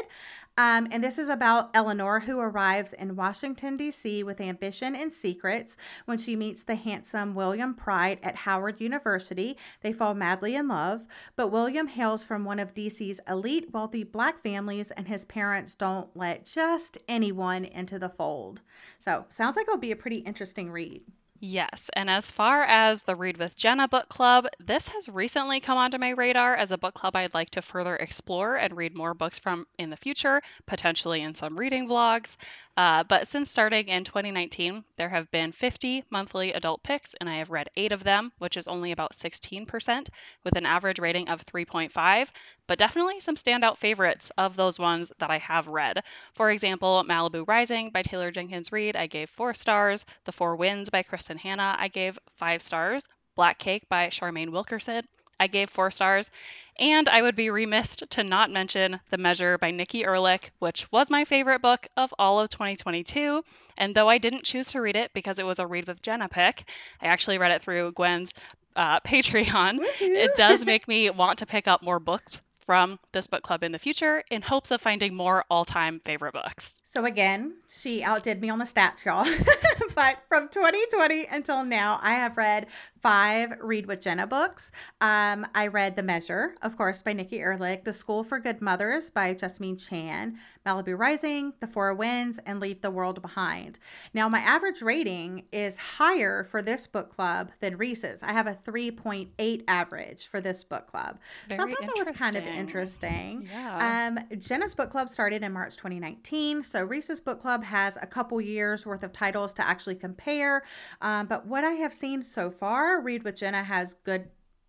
Um, 0.56 0.88
and 0.90 1.04
this 1.04 1.18
is 1.18 1.28
about 1.28 1.68
Eleanor, 1.74 2.20
who 2.20 2.38
arrives 2.38 2.94
in 2.94 3.16
Washington, 3.16 3.74
D.C. 3.76 4.22
with 4.22 4.40
ambition 4.40 4.96
and 4.96 5.12
secrets. 5.12 5.76
When 6.06 6.16
she 6.16 6.36
meets 6.36 6.62
the 6.62 6.74
handsome 6.74 7.34
William 7.34 7.74
Pride 7.74 8.18
at 8.22 8.34
Howard 8.36 8.80
University, 8.80 9.58
they 9.82 9.92
fall 9.92 10.14
madly 10.14 10.54
in 10.54 10.68
love. 10.68 11.06
But 11.36 11.48
William 11.48 11.88
hails 11.88 12.24
from 12.24 12.44
one 12.44 12.58
of 12.58 12.72
D.C.'s 12.72 13.20
elite 13.28 13.72
wealthy 13.72 14.04
black 14.04 14.42
families, 14.42 14.90
and 14.90 15.06
his 15.06 15.26
parents 15.26 15.74
don't 15.74 16.08
let 16.16 16.46
just 16.46 16.96
anyone 17.06 17.66
into 17.66 17.98
the 17.98 18.08
fold. 18.08 18.62
So, 18.98 19.26
sounds 19.28 19.56
like 19.56 19.66
it'll 19.66 19.76
be 19.76 19.92
a 19.92 19.96
pretty 19.96 20.18
interesting 20.18 20.70
read. 20.70 21.02
Yes, 21.46 21.90
and 21.92 22.08
as 22.08 22.30
far 22.30 22.62
as 22.62 23.02
the 23.02 23.14
Read 23.14 23.36
with 23.36 23.54
Jenna 23.54 23.86
book 23.86 24.08
club, 24.08 24.46
this 24.58 24.88
has 24.88 25.10
recently 25.10 25.60
come 25.60 25.76
onto 25.76 25.98
my 25.98 26.08
radar 26.08 26.56
as 26.56 26.72
a 26.72 26.78
book 26.78 26.94
club 26.94 27.14
I'd 27.14 27.34
like 27.34 27.50
to 27.50 27.60
further 27.60 27.96
explore 27.96 28.56
and 28.56 28.74
read 28.74 28.94
more 28.96 29.12
books 29.12 29.38
from 29.38 29.66
in 29.78 29.90
the 29.90 29.96
future, 29.98 30.40
potentially 30.66 31.20
in 31.20 31.34
some 31.34 31.58
reading 31.58 31.86
vlogs. 31.86 32.38
Uh, 32.76 33.04
but 33.04 33.28
since 33.28 33.50
starting 33.50 33.88
in 33.88 34.02
2019, 34.02 34.84
there 34.96 35.08
have 35.08 35.30
been 35.30 35.52
50 35.52 36.04
monthly 36.10 36.52
adult 36.52 36.82
picks, 36.82 37.14
and 37.14 37.28
I 37.28 37.36
have 37.36 37.50
read 37.50 37.68
eight 37.76 37.92
of 37.92 38.02
them, 38.02 38.32
which 38.38 38.56
is 38.56 38.66
only 38.66 38.90
about 38.90 39.14
16%, 39.14 40.08
with 40.42 40.56
an 40.56 40.66
average 40.66 40.98
rating 40.98 41.28
of 41.28 41.46
3.5. 41.46 42.32
But 42.66 42.78
definitely 42.78 43.20
some 43.20 43.36
standout 43.36 43.78
favorites 43.78 44.32
of 44.36 44.56
those 44.56 44.78
ones 44.78 45.12
that 45.18 45.30
I 45.30 45.38
have 45.38 45.68
read. 45.68 46.02
For 46.32 46.50
example, 46.50 47.04
Malibu 47.06 47.46
Rising 47.46 47.90
by 47.90 48.02
Taylor 48.02 48.32
Jenkins 48.32 48.72
Reid, 48.72 48.96
I 48.96 49.06
gave 49.06 49.30
four 49.30 49.54
stars. 49.54 50.04
The 50.24 50.32
Four 50.32 50.56
Winds 50.56 50.90
by 50.90 51.02
Kristin 51.04 51.38
Hannah, 51.38 51.76
I 51.78 51.88
gave 51.88 52.18
five 52.36 52.60
stars. 52.60 53.06
Black 53.36 53.58
Cake 53.58 53.88
by 53.88 54.08
Charmaine 54.08 54.50
Wilkerson, 54.50 55.06
I 55.40 55.46
gave 55.48 55.68
four 55.68 55.90
stars. 55.90 56.30
And 56.78 57.08
I 57.08 57.22
would 57.22 57.36
be 57.36 57.50
remiss 57.50 57.96
to 57.96 58.24
not 58.24 58.50
mention 58.50 59.00
The 59.10 59.18
Measure 59.18 59.58
by 59.58 59.70
Nikki 59.70 60.02
Erlick, 60.02 60.50
which 60.58 60.90
was 60.90 61.10
my 61.10 61.24
favorite 61.24 61.62
book 61.62 61.86
of 61.96 62.12
all 62.18 62.40
of 62.40 62.48
2022. 62.48 63.44
And 63.78 63.94
though 63.94 64.08
I 64.08 64.18
didn't 64.18 64.44
choose 64.44 64.68
to 64.72 64.80
read 64.80 64.96
it 64.96 65.12
because 65.12 65.38
it 65.38 65.46
was 65.46 65.58
a 65.58 65.66
Read 65.66 65.86
with 65.86 66.02
Jenna 66.02 66.28
pick, 66.28 66.68
I 67.00 67.06
actually 67.06 67.38
read 67.38 67.52
it 67.52 67.62
through 67.62 67.92
Gwen's 67.92 68.34
uh, 68.74 69.00
Patreon. 69.06 69.78
It 70.00 70.34
does 70.34 70.66
make 70.66 70.88
me 70.88 71.10
want 71.10 71.38
to 71.38 71.46
pick 71.46 71.68
up 71.68 71.82
more 71.82 72.00
books 72.00 72.40
from 72.64 72.98
this 73.12 73.26
book 73.26 73.42
club 73.42 73.62
in 73.62 73.72
the 73.72 73.78
future 73.78 74.22
in 74.30 74.42
hopes 74.42 74.70
of 74.70 74.80
finding 74.80 75.14
more 75.14 75.44
all 75.50 75.64
time 75.64 76.00
favorite 76.04 76.32
books. 76.32 76.80
So, 76.84 77.04
again, 77.04 77.54
she 77.68 78.02
outdid 78.02 78.40
me 78.40 78.50
on 78.50 78.58
the 78.58 78.64
stats, 78.64 79.04
y'all. 79.04 79.24
but 79.94 80.18
from 80.28 80.48
2020 80.48 81.26
until 81.26 81.64
now, 81.64 81.98
I 82.02 82.12
have 82.12 82.36
read 82.36 82.66
five 83.04 83.52
Read 83.60 83.86
with 83.86 84.00
Jenna 84.00 84.26
books. 84.26 84.72
Um, 85.00 85.46
I 85.54 85.66
read 85.66 85.94
The 85.96 86.02
Measure, 86.02 86.54
of 86.62 86.76
course, 86.76 87.02
by 87.02 87.12
Nikki 87.12 87.38
Erlick, 87.38 87.84
The 87.84 87.92
School 87.92 88.24
for 88.24 88.38
Good 88.38 88.62
Mothers 88.62 89.10
by 89.10 89.34
Jessamine 89.34 89.76
Chan, 89.76 90.38
Malibu 90.66 90.98
Rising, 90.98 91.52
The 91.60 91.66
Four 91.66 91.92
Winds, 91.92 92.38
and 92.46 92.60
Leave 92.60 92.80
the 92.80 92.90
World 92.90 93.20
Behind. 93.20 93.78
Now, 94.14 94.28
my 94.30 94.38
average 94.38 94.80
rating 94.80 95.44
is 95.52 95.76
higher 95.76 96.44
for 96.44 96.62
this 96.62 96.86
book 96.86 97.14
club 97.14 97.50
than 97.60 97.76
Reese's. 97.76 98.22
I 98.22 98.32
have 98.32 98.46
a 98.46 98.54
3.8 98.54 99.64
average 99.68 100.26
for 100.26 100.40
this 100.40 100.64
book 100.64 100.86
club. 100.86 101.18
Very 101.48 101.56
so 101.58 101.64
I 101.64 101.66
thought 101.66 101.80
that 101.80 102.08
was 102.08 102.18
kind 102.18 102.36
of 102.36 102.44
interesting. 102.54 103.48
Yeah. 103.50 104.08
Um, 104.08 104.38
Jenna's 104.38 104.74
book 104.74 104.90
club 104.90 105.08
started 105.08 105.42
in 105.42 105.52
March 105.52 105.76
2019. 105.76 106.62
So 106.62 106.84
Reese's 106.84 107.20
book 107.20 107.40
club 107.40 107.64
has 107.64 107.96
a 108.00 108.06
couple 108.06 108.40
years 108.40 108.86
worth 108.86 109.02
of 109.02 109.12
titles 109.12 109.52
to 109.54 109.66
actually 109.66 109.96
compare. 109.96 110.64
Um, 111.00 111.26
but 111.26 111.46
what 111.46 111.64
I 111.64 111.72
have 111.72 111.92
seen 111.92 112.22
so 112.22 112.50
far, 112.50 113.00
Read 113.00 113.22
with 113.24 113.36
Jenna 113.36 113.62
has 113.62 113.94
good 114.04 114.28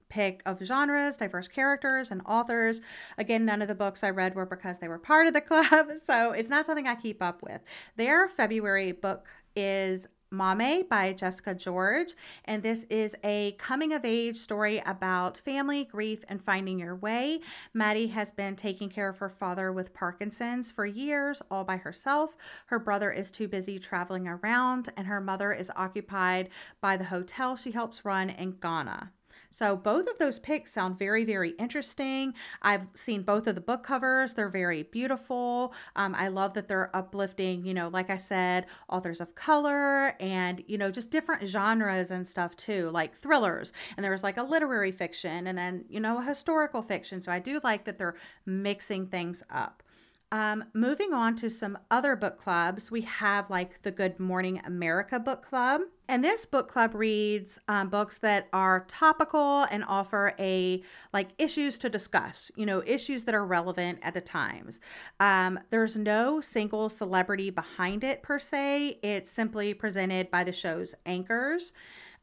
pick 0.10 0.42
of 0.46 0.60
genres, 0.64 1.18
diverse 1.18 1.48
characters, 1.48 2.12
and 2.12 2.22
authors. 2.26 2.82
Again, 3.18 3.46
none 3.46 3.62
of 3.62 3.68
the 3.68 3.76
books 3.76 4.04
I 4.04 4.12
read 4.12 4.36
were 4.36 4.46
because 4.46 4.80
they 4.80 4.88
were 4.88 5.00
part 5.00 5.28
of 5.28 5.34
the 5.34 5.42
club, 5.52 5.88
so 5.98 6.32
it's 6.32 6.50
not 6.50 6.66
something 6.66 6.88
I 6.88 6.96
keep 6.96 7.22
up 7.22 7.42
with. 7.42 7.62
Their 7.96 8.28
February 8.28 8.92
book 8.92 9.28
is 9.56 10.08
Maame 10.32 10.88
by 10.88 11.14
Jessica 11.14 11.54
George. 11.54 12.14
And 12.46 12.64
this 12.64 12.84
is 12.90 13.16
a 13.24 13.54
coming 13.54 13.94
of 13.94 14.06
age 14.06 14.38
story 14.38 14.82
about 14.86 15.38
family, 15.38 15.86
grief, 15.86 16.24
and 16.28 16.42
finding 16.42 16.80
your 16.80 16.96
way. 16.96 17.40
Maddie 17.74 18.08
has 18.08 18.32
been 18.32 18.56
taking 18.56 18.90
care 18.90 19.10
of 19.10 19.18
her 19.18 19.30
father 19.30 19.72
with 19.72 19.94
Parkinson's 19.94 20.72
for 20.72 20.86
years, 20.86 21.42
all 21.50 21.64
by 21.64 21.78
herself. 21.78 22.36
Her 22.68 22.80
brother 22.80 23.12
is 23.12 23.32
too 23.32 23.48
busy 23.48 23.80
traveling 23.80 24.28
around, 24.28 24.90
and 24.98 25.08
her 25.08 25.22
mother 25.22 25.52
is 25.54 25.72
occupied 25.76 26.50
by 26.82 26.98
the 26.98 27.06
hotel 27.06 27.56
she 27.56 27.72
helps 27.72 28.06
run 28.06 28.30
in 28.30 28.52
Ghana. 28.62 29.12
So 29.50 29.76
both 29.76 30.08
of 30.08 30.18
those 30.18 30.40
picks 30.40 30.72
sound 30.72 31.00
very, 31.00 31.24
very 31.26 31.52
interesting. 31.52 32.34
I've 32.62 32.90
seen 32.94 33.24
both 33.24 33.48
of 33.48 33.56
the 33.56 33.62
book 33.62 33.84
covers. 33.84 34.34
They're 34.34 34.50
very 34.50 34.84
beautiful. 34.84 35.74
Um, 35.96 36.16
I 36.16 36.28
love 36.28 36.54
that 36.54 36.68
they're 36.68 36.96
uplifting, 36.96 37.66
you 37.66 37.74
know, 37.74 37.88
like 37.90 38.10
I 38.10 38.18
said, 38.18 38.66
authors 38.90 39.22
of 39.22 39.36
color 39.36 40.16
and, 40.20 40.64
you 40.68 40.78
know, 40.78 40.92
just 40.92 41.12
different 41.12 41.48
genres 41.48 42.12
and 42.12 42.28
stuff 42.28 42.56
too, 42.56 42.90
like 42.92 43.16
thrillers. 43.16 43.72
And 43.98 44.04
there's 44.04 44.24
like 44.24 44.38
a 44.38 44.44
literary 44.44 44.92
fiction 44.92 45.48
and 45.48 45.58
then, 45.58 45.86
you 45.90 46.00
know, 46.00 46.20
a 46.20 46.24
historical 46.24 46.82
fiction. 46.82 47.22
So 47.22 47.32
I 47.32 47.40
do 47.40 47.60
like 47.64 47.86
that 47.86 47.98
they're 47.98 48.16
mixing 48.46 49.08
things 49.08 49.44
up. 49.50 49.84
Um, 50.32 50.66
moving 50.74 51.14
on 51.14 51.36
to 51.38 51.50
some 51.50 51.78
other 51.92 52.16
book 52.16 52.38
clubs, 52.38 52.92
we 52.92 53.02
have 53.02 53.50
like 53.50 53.82
the 53.84 53.92
Good 53.92 54.20
Morning 54.20 54.62
America 54.66 55.20
book 55.20 55.46
club. 55.46 55.82
And 56.08 56.24
this 56.24 56.46
book 56.46 56.68
club 56.68 56.94
reads 56.94 57.58
um, 57.68 57.90
books 57.90 58.18
that 58.20 58.48
are 58.54 58.86
topical 58.88 59.64
and 59.72 59.84
offer 59.88 60.34
a 60.40 60.84
like 61.14 61.30
issues 61.38 61.78
to 61.80 61.90
discuss, 61.90 62.52
you 62.56 62.66
know, 62.66 62.84
issues 62.86 63.24
that 63.26 63.36
are 63.36 63.46
relevant 63.46 64.00
at 64.02 64.14
the 64.14 64.22
times. 64.22 64.80
Um, 65.20 65.60
there's 65.70 65.98
no 65.98 66.42
single 66.42 66.90
celebrity 66.90 67.50
behind 67.50 68.04
it 68.04 68.22
per 68.22 68.40
se. 68.40 69.00
It's 69.02 69.32
simply 69.32 69.74
presented 69.74 70.30
by 70.32 70.44
the 70.44 70.54
show's 70.54 70.94
anchors. 71.06 71.74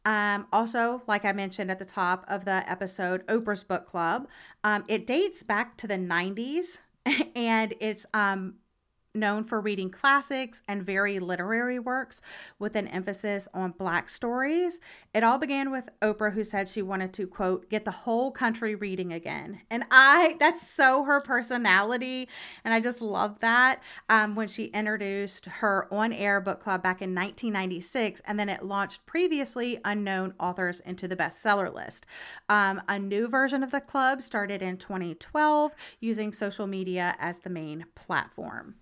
Um, 0.04 0.47
also, 0.52 1.02
like 1.06 1.25
I 1.25 1.32
mentioned 1.32 1.71
at 1.71 1.78
the 1.78 1.85
top 1.85 2.25
of 2.28 2.44
the 2.44 2.68
episode, 2.71 3.26
Oprah's 3.26 3.62
Book 3.62 3.87
Club. 3.87 4.28
Um, 4.64 4.85
it 4.88 5.06
dates 5.06 5.42
back 5.42 5.76
to 5.78 5.87
the 5.87 5.94
90s, 5.94 6.78
and 7.35 7.75
it's 7.80 8.06
um, 8.14 8.54
known 9.14 9.45
for 9.45 9.61
reading 9.61 9.90
classics 9.90 10.62
and 10.66 10.83
very 10.83 11.19
literary 11.19 11.78
works 11.78 12.23
with 12.59 12.76
an 12.76 12.88
emphasis 12.88 13.47
on 13.52 13.73
black 13.73 14.09
stories. 14.09 14.81
It 15.12 15.23
all 15.23 15.38
began 15.38 15.71
with 15.71 15.88
Oprah 16.00 16.33
who 16.33 16.45
said 16.45 16.69
she 16.69 16.83
wanted 16.83 17.12
to 17.14 17.26
quote 17.26 17.69
get 17.69 17.85
the 17.85 17.90
whole 17.90 18.31
country 18.31 18.75
reading 18.75 19.12
again. 19.12 19.61
And 19.71 19.85
I 19.90 20.37
that's 20.40 20.66
so 20.66 21.04
her 21.04 21.21
personality 21.21 22.28
and 22.64 22.73
I 22.73 22.81
just 22.81 23.02
love 23.02 23.38
that. 23.40 23.83
Um, 24.09 24.35
when 24.35 24.49
she 24.49 24.66
introduced 24.66 25.45
her 25.47 25.92
on-air 25.92 26.40
book 26.40 26.61
club 26.61 26.83
back 26.83 27.02
in 27.02 27.14
1996 27.14 28.23
and 28.26 28.38
then 28.38 28.49
it 28.49 28.64
launched 28.64 29.04
previously 29.04 29.78
unknown 29.85 30.35
authors 30.40 30.81
into 30.81 31.07
the 31.07 31.16
bestseller 31.16 31.73
list. 31.73 32.07
Um, 32.49 32.81
a 32.88 32.99
new 32.99 33.28
version 33.28 33.62
of 33.62 33.71
the 33.71 33.81
club 33.81 34.23
started 34.23 34.62
in 34.62 34.78
2012 34.78 35.75
using 36.00 36.33
social 36.33 36.66
media 36.66 37.14
as 37.19 37.40
the 37.40 37.50
main 37.50 37.85
platform. 37.95 38.76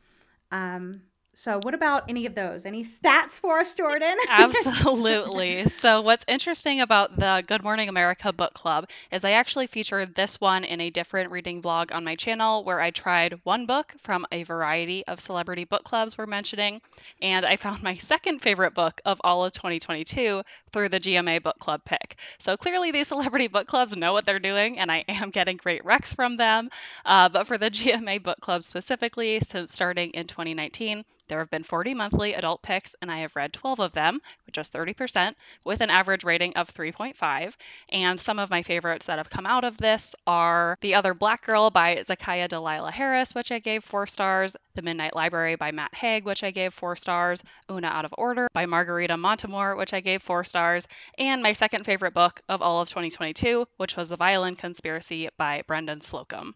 Um, 0.52 1.09
so, 1.40 1.58
what 1.62 1.72
about 1.72 2.04
any 2.06 2.26
of 2.26 2.34
those? 2.34 2.66
Any 2.66 2.84
stats 2.84 3.40
for 3.40 3.60
us, 3.60 3.72
Jordan? 3.72 4.14
Absolutely. 4.28 5.70
So, 5.70 6.02
what's 6.02 6.22
interesting 6.28 6.82
about 6.82 7.16
the 7.16 7.42
Good 7.46 7.64
Morning 7.64 7.88
America 7.88 8.30
book 8.30 8.52
club 8.52 8.90
is 9.10 9.24
I 9.24 9.30
actually 9.30 9.66
featured 9.66 10.14
this 10.14 10.38
one 10.38 10.64
in 10.64 10.82
a 10.82 10.90
different 10.90 11.30
reading 11.30 11.62
vlog 11.62 11.94
on 11.94 12.04
my 12.04 12.14
channel 12.14 12.62
where 12.62 12.82
I 12.82 12.90
tried 12.90 13.40
one 13.44 13.64
book 13.64 13.94
from 14.02 14.26
a 14.30 14.42
variety 14.42 15.02
of 15.06 15.18
celebrity 15.18 15.64
book 15.64 15.82
clubs 15.82 16.18
we're 16.18 16.26
mentioning. 16.26 16.82
And 17.22 17.46
I 17.46 17.56
found 17.56 17.82
my 17.82 17.94
second 17.94 18.40
favorite 18.40 18.74
book 18.74 19.00
of 19.06 19.18
all 19.24 19.42
of 19.42 19.52
2022 19.52 20.42
through 20.74 20.90
the 20.90 21.00
GMA 21.00 21.42
book 21.42 21.58
club 21.58 21.80
pick. 21.86 22.16
So, 22.38 22.58
clearly, 22.58 22.90
these 22.90 23.08
celebrity 23.08 23.48
book 23.48 23.66
clubs 23.66 23.96
know 23.96 24.12
what 24.12 24.26
they're 24.26 24.40
doing, 24.40 24.78
and 24.78 24.92
I 24.92 25.06
am 25.08 25.30
getting 25.30 25.56
great 25.56 25.84
recs 25.84 26.14
from 26.14 26.36
them. 26.36 26.68
Uh, 27.06 27.30
but 27.30 27.46
for 27.46 27.56
the 27.56 27.70
GMA 27.70 28.22
book 28.22 28.40
club 28.40 28.62
specifically, 28.62 29.40
since 29.40 29.72
starting 29.72 30.10
in 30.10 30.26
2019, 30.26 31.02
There 31.30 31.38
have 31.38 31.48
been 31.48 31.62
40 31.62 31.94
monthly 31.94 32.34
adult 32.34 32.60
picks, 32.60 32.96
and 33.00 33.08
I 33.08 33.18
have 33.18 33.36
read 33.36 33.52
12 33.52 33.78
of 33.78 33.92
them, 33.92 34.20
which 34.46 34.58
is 34.58 34.68
30%, 34.68 35.36
with 35.64 35.80
an 35.80 35.88
average 35.88 36.24
rating 36.24 36.52
of 36.54 36.74
3.5. 36.74 37.54
And 37.90 38.18
some 38.18 38.40
of 38.40 38.50
my 38.50 38.64
favorites 38.64 39.06
that 39.06 39.18
have 39.18 39.30
come 39.30 39.46
out 39.46 39.62
of 39.62 39.78
this 39.78 40.16
are 40.26 40.76
The 40.80 40.96
Other 40.96 41.14
Black 41.14 41.46
Girl 41.46 41.70
by 41.70 41.94
Zakiya 41.98 42.48
Dalila 42.48 42.90
Harris, 42.90 43.32
which 43.32 43.52
I 43.52 43.60
gave 43.60 43.84
four 43.84 44.08
stars, 44.08 44.56
The 44.74 44.82
Midnight 44.82 45.14
Library 45.14 45.54
by 45.54 45.70
Matt 45.70 45.94
Haig, 45.94 46.24
which 46.24 46.42
I 46.42 46.50
gave 46.50 46.74
four 46.74 46.96
stars, 46.96 47.44
Oona 47.70 47.86
Out 47.86 48.04
of 48.04 48.12
Order 48.18 48.48
by 48.52 48.66
Margarita 48.66 49.16
Montimore, 49.16 49.76
which 49.76 49.94
I 49.94 50.00
gave 50.00 50.22
four 50.22 50.42
stars, 50.42 50.88
and 51.16 51.44
my 51.44 51.52
second 51.52 51.84
favorite 51.84 52.12
book 52.12 52.40
of 52.48 52.60
all 52.60 52.80
of 52.80 52.88
2022, 52.88 53.68
which 53.76 53.96
was 53.96 54.08
The 54.08 54.16
Violin 54.16 54.56
Conspiracy 54.56 55.28
by 55.36 55.62
Brendan 55.68 56.00
Slocumb. 56.00 56.54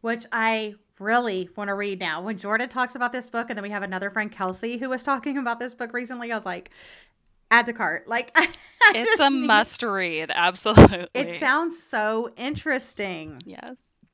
Which 0.00 0.24
I 0.32 0.76
really 1.00 1.48
want 1.56 1.68
to 1.68 1.74
read 1.74 2.00
now. 2.00 2.22
When 2.22 2.36
Jordan 2.36 2.68
talks 2.68 2.94
about 2.94 3.12
this 3.12 3.30
book, 3.30 3.50
and 3.50 3.56
then 3.56 3.62
we 3.62 3.70
have 3.70 3.82
another 3.82 4.10
friend, 4.10 4.30
Kelsey, 4.30 4.78
who 4.78 4.88
was 4.88 5.02
talking 5.02 5.38
about 5.38 5.60
this 5.60 5.74
book 5.74 5.92
recently, 5.92 6.32
I 6.32 6.34
was 6.34 6.46
like, 6.46 6.70
add 7.50 7.66
to 7.66 7.72
cart. 7.72 8.08
Like, 8.08 8.30
it's 8.94 9.20
a 9.20 9.30
need... 9.30 9.46
must 9.46 9.82
read. 9.82 10.30
Absolutely. 10.34 11.08
It 11.14 11.30
sounds 11.38 11.80
so 11.82 12.30
interesting. 12.36 13.38
Yes. 13.44 14.04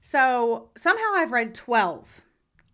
So 0.00 0.70
somehow 0.76 1.14
I've 1.14 1.32
read 1.32 1.54
12 1.54 2.22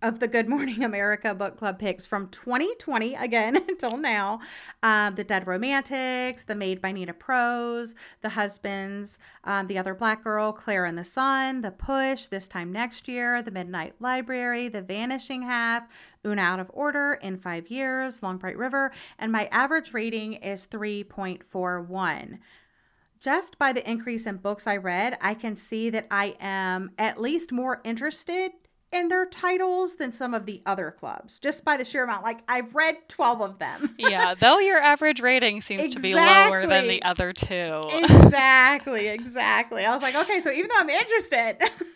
of 0.04 0.20
the 0.20 0.28
Good 0.28 0.50
Morning 0.50 0.84
America 0.84 1.34
book 1.34 1.56
club 1.56 1.78
picks 1.78 2.06
from 2.06 2.28
2020 2.28 3.14
again 3.14 3.56
until 3.68 3.96
now. 3.96 4.38
Um, 4.82 5.14
the 5.14 5.25
Dead 5.25 5.46
Romantics, 5.46 6.42
The 6.42 6.54
Maid 6.54 6.82
by 6.82 6.92
Nita 6.92 7.14
Prose, 7.14 7.94
The 8.20 8.28
Husbands, 8.28 9.18
um, 9.44 9.66
The 9.66 9.78
Other 9.78 9.94
Black 9.94 10.23
Girl, 10.23 10.52
Claire 10.52 10.84
and 10.84 10.99
the 10.99 11.06
Sun, 11.06 11.62
The 11.62 11.70
Push, 11.70 12.26
This 12.26 12.46
Time 12.46 12.70
Next 12.70 13.08
Year, 13.08 13.40
The 13.40 13.50
Midnight 13.50 13.94
Library, 13.99 14.68
The 14.68 14.82
Vanishing 14.82 15.42
Half, 15.42 15.88
Oona 16.26 16.42
Out 16.42 16.61
of 16.61 16.70
Order, 16.75 17.18
In 17.23 17.38
Five 17.38 17.68
Years, 17.68 18.23
Long 18.23 18.37
Bright 18.37 18.58
River, 18.58 18.92
and 19.18 19.32
my 19.32 19.49
average 19.50 19.94
rating 19.94 20.34
is 20.34 20.66
3.41 20.66 22.40
just 23.20 23.58
by 23.58 23.73
the 23.73 23.90
increase 23.90 24.26
in 24.26 24.37
books 24.37 24.66
I 24.66 24.76
read, 24.76 25.16
I 25.18 25.32
can 25.32 25.56
see 25.56 25.88
that 25.88 26.06
I 26.11 26.37
am 26.40 26.90
at 26.99 27.18
least 27.18 27.52
more 27.52 27.80
interested 27.82 28.52
in 28.94 29.08
their 29.08 29.26
titles 29.26 29.96
than 29.96 30.12
some 30.12 30.32
of 30.32 30.46
the 30.46 30.62
other 30.64 30.92
clubs, 30.92 31.38
just 31.40 31.64
by 31.64 31.76
the 31.76 31.84
sheer 31.84 32.04
amount. 32.04 32.22
Like 32.22 32.40
I've 32.48 32.74
read 32.74 32.96
12 33.08 33.42
of 33.42 33.58
them. 33.58 33.94
yeah, 33.98 34.34
though 34.34 34.60
your 34.60 34.78
average 34.78 35.20
rating 35.20 35.60
seems 35.60 35.86
exactly. 35.86 36.12
to 36.12 36.16
be 36.16 36.20
lower 36.20 36.66
than 36.66 36.88
the 36.88 37.02
other 37.02 37.32
two. 37.32 37.82
exactly, 37.92 39.08
exactly. 39.08 39.84
I 39.84 39.90
was 39.90 40.00
like, 40.00 40.14
okay, 40.14 40.40
so 40.40 40.50
even 40.50 40.68
though 40.68 40.80
I'm 40.80 40.90
interested. 40.90 41.58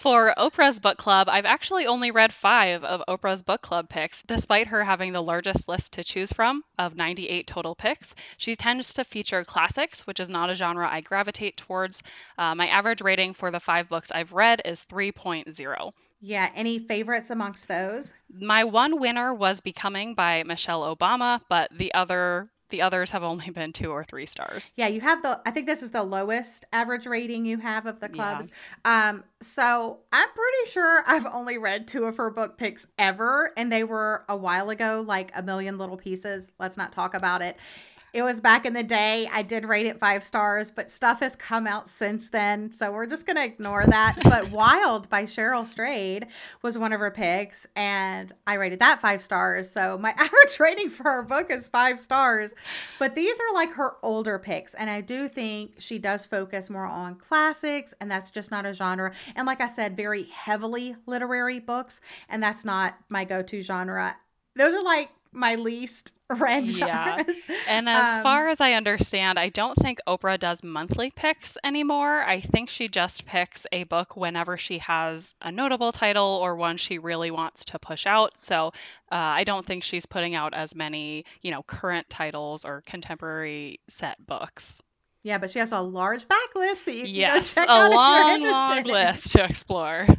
For 0.00 0.32
Oprah's 0.38 0.80
book 0.80 0.96
club, 0.96 1.28
I've 1.28 1.44
actually 1.44 1.86
only 1.86 2.10
read 2.10 2.32
five 2.32 2.82
of 2.84 3.02
Oprah's 3.06 3.42
book 3.42 3.60
club 3.60 3.90
picks, 3.90 4.22
despite 4.22 4.68
her 4.68 4.82
having 4.82 5.12
the 5.12 5.22
largest 5.22 5.68
list 5.68 5.92
to 5.92 6.02
choose 6.02 6.32
from 6.32 6.64
of 6.78 6.96
98 6.96 7.46
total 7.46 7.74
picks. 7.74 8.14
She 8.38 8.56
tends 8.56 8.94
to 8.94 9.04
feature 9.04 9.44
classics, 9.44 10.06
which 10.06 10.18
is 10.18 10.30
not 10.30 10.48
a 10.48 10.54
genre 10.54 10.88
I 10.90 11.02
gravitate 11.02 11.58
towards. 11.58 12.02
Uh, 12.38 12.54
my 12.54 12.66
average 12.68 13.02
rating 13.02 13.34
for 13.34 13.50
the 13.50 13.60
five 13.60 13.90
books 13.90 14.10
I've 14.10 14.32
read 14.32 14.62
is 14.64 14.86
3.0. 14.86 15.92
Yeah, 16.22 16.50
any 16.54 16.78
favorites 16.78 17.28
amongst 17.28 17.68
those? 17.68 18.14
My 18.32 18.64
one 18.64 19.00
winner 19.00 19.34
was 19.34 19.60
Becoming 19.60 20.14
by 20.14 20.44
Michelle 20.44 20.96
Obama, 20.96 21.42
but 21.50 21.76
the 21.76 21.92
other 21.92 22.48
the 22.70 22.82
others 22.82 23.10
have 23.10 23.22
only 23.22 23.50
been 23.50 23.72
two 23.72 23.90
or 23.90 24.04
three 24.04 24.26
stars. 24.26 24.74
Yeah, 24.76 24.88
you 24.88 25.00
have 25.00 25.22
the 25.22 25.40
I 25.46 25.50
think 25.50 25.66
this 25.66 25.82
is 25.82 25.90
the 25.90 26.02
lowest 26.02 26.64
average 26.72 27.06
rating 27.06 27.44
you 27.44 27.58
have 27.58 27.86
of 27.86 28.00
the 28.00 28.08
clubs. 28.08 28.50
Yeah. 28.84 29.08
Um 29.08 29.24
so 29.40 29.98
I'm 30.12 30.28
pretty 30.28 30.70
sure 30.70 31.02
I've 31.06 31.26
only 31.26 31.58
read 31.58 31.88
two 31.88 32.04
of 32.04 32.16
her 32.16 32.30
book 32.30 32.58
picks 32.58 32.86
ever 32.98 33.52
and 33.56 33.72
they 33.72 33.84
were 33.84 34.24
a 34.28 34.36
while 34.36 34.70
ago 34.70 35.04
like 35.06 35.30
a 35.34 35.42
million 35.42 35.78
little 35.78 35.96
pieces. 35.96 36.52
Let's 36.58 36.76
not 36.76 36.92
talk 36.92 37.14
about 37.14 37.42
it. 37.42 37.56
It 38.12 38.22
was 38.22 38.40
back 38.40 38.66
in 38.66 38.72
the 38.72 38.82
day. 38.82 39.28
I 39.32 39.42
did 39.42 39.64
rate 39.64 39.86
it 39.86 40.00
five 40.00 40.24
stars, 40.24 40.70
but 40.70 40.90
stuff 40.90 41.20
has 41.20 41.36
come 41.36 41.66
out 41.66 41.88
since 41.88 42.28
then. 42.28 42.72
So 42.72 42.90
we're 42.90 43.06
just 43.06 43.24
going 43.24 43.36
to 43.36 43.44
ignore 43.44 43.86
that. 43.86 44.18
but 44.24 44.50
Wild 44.50 45.08
by 45.08 45.24
Cheryl 45.24 45.64
Strayed 45.64 46.26
was 46.62 46.76
one 46.76 46.92
of 46.92 47.00
her 47.00 47.10
picks, 47.10 47.66
and 47.76 48.32
I 48.46 48.54
rated 48.54 48.80
that 48.80 49.00
five 49.00 49.22
stars. 49.22 49.70
So 49.70 49.96
my 49.96 50.10
average 50.16 50.58
rating 50.58 50.90
for 50.90 51.04
her 51.04 51.22
book 51.22 51.50
is 51.50 51.68
five 51.68 52.00
stars. 52.00 52.52
But 52.98 53.14
these 53.14 53.38
are 53.38 53.54
like 53.54 53.72
her 53.74 53.96
older 54.02 54.38
picks. 54.38 54.74
And 54.74 54.90
I 54.90 55.00
do 55.00 55.28
think 55.28 55.74
she 55.78 55.98
does 55.98 56.26
focus 56.26 56.68
more 56.68 56.86
on 56.86 57.14
classics, 57.14 57.94
and 58.00 58.10
that's 58.10 58.30
just 58.30 58.50
not 58.50 58.66
a 58.66 58.74
genre. 58.74 59.12
And 59.36 59.46
like 59.46 59.60
I 59.60 59.68
said, 59.68 59.96
very 59.96 60.24
heavily 60.24 60.96
literary 61.06 61.60
books, 61.60 62.00
and 62.28 62.42
that's 62.42 62.64
not 62.64 62.96
my 63.08 63.24
go 63.24 63.42
to 63.42 63.62
genre. 63.62 64.16
Those 64.56 64.74
are 64.74 64.82
like 64.82 65.10
my 65.32 65.54
least 65.54 66.12
yeah. 66.64 67.22
And 67.68 67.88
as 67.88 68.16
um, 68.18 68.22
far 68.22 68.48
as 68.48 68.60
I 68.60 68.72
understand, 68.74 69.38
I 69.38 69.48
don't 69.48 69.76
think 69.76 70.00
Oprah 70.06 70.38
does 70.38 70.62
monthly 70.62 71.10
picks 71.10 71.56
anymore. 71.64 72.22
I 72.22 72.40
think 72.40 72.68
she 72.68 72.88
just 72.88 73.26
picks 73.26 73.66
a 73.72 73.84
book 73.84 74.16
whenever 74.16 74.56
she 74.56 74.78
has 74.78 75.34
a 75.42 75.50
notable 75.50 75.92
title 75.92 76.40
or 76.42 76.56
one 76.56 76.76
she 76.76 76.98
really 76.98 77.30
wants 77.30 77.64
to 77.66 77.78
push 77.78 78.06
out. 78.06 78.38
So 78.38 78.68
uh, 79.10 79.34
I 79.38 79.44
don't 79.44 79.66
think 79.66 79.82
she's 79.82 80.06
putting 80.06 80.34
out 80.34 80.54
as 80.54 80.74
many, 80.74 81.24
you 81.42 81.50
know, 81.50 81.62
current 81.62 82.08
titles 82.08 82.64
or 82.64 82.82
contemporary 82.86 83.80
set 83.88 84.24
books. 84.26 84.82
Yeah, 85.22 85.36
but 85.36 85.50
she 85.50 85.58
has 85.58 85.72
a 85.72 85.80
large 85.80 86.26
backlist 86.26 86.84
that 86.84 86.94
you 86.94 87.02
can 87.02 87.14
yes, 87.14 87.54
go 87.54 87.60
check 87.60 87.68
a 87.68 87.72
out 87.72 87.90
long, 87.90 88.42
long 88.42 88.82
list 88.84 89.32
to 89.32 89.44
explore. 89.44 90.06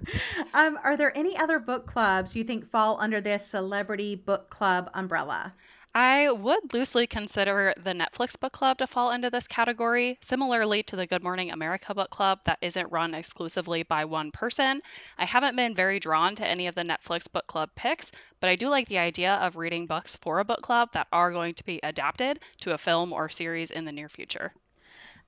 Um, 0.54 0.78
are 0.84 0.98
there 0.98 1.16
any 1.18 1.38
other 1.38 1.60
book 1.60 1.88
clubs 1.88 2.36
you 2.36 2.44
think 2.44 2.66
fall 2.66 2.98
under 3.00 3.22
this 3.22 3.48
celebrity 3.48 4.16
book 4.16 4.50
club 4.50 4.92
umbrella? 4.94 5.54
I 5.96 6.30
would 6.32 6.74
loosely 6.74 7.08
consider 7.08 7.74
the 7.78 7.94
Netflix 7.94 8.38
book 8.40 8.52
club 8.52 8.78
to 8.80 8.88
fall 8.88 9.12
into 9.12 9.30
this 9.30 9.48
category, 9.48 10.18
similarly 10.22 10.84
to 10.84 10.96
the 10.96 11.08
Good 11.08 11.24
Morning 11.24 11.52
America 11.52 11.94
book 11.94 12.10
club 12.10 12.40
that 12.44 12.60
isn't 12.62 12.92
run 12.92 13.14
exclusively 13.14 13.84
by 13.84 14.04
one 14.06 14.32
person. 14.32 14.82
I 15.18 15.26
haven't 15.26 15.56
been 15.56 15.74
very 15.74 16.00
drawn 16.00 16.36
to 16.36 16.46
any 16.48 16.68
of 16.68 16.76
the 16.76 16.84
Netflix 16.84 17.32
book 17.32 17.48
club 17.48 17.70
picks, 17.76 18.12
but 18.40 18.50
I 18.50 18.56
do 18.56 18.70
like 18.70 18.90
the 18.90 19.00
idea 19.00 19.36
of 19.36 19.56
reading 19.56 19.86
books 19.86 20.16
for 20.18 20.40
a 20.40 20.46
book 20.46 20.62
club 20.62 20.92
that 20.92 21.08
are 21.12 21.32
going 21.32 21.54
to 21.56 21.64
be 21.66 21.80
adapted 21.84 22.40
to 22.62 22.74
a 22.74 22.78
film 22.78 23.14
or 23.14 23.30
series 23.30 23.72
in 23.72 23.86
the 23.86 23.92
near 23.92 24.10
future. 24.10 24.54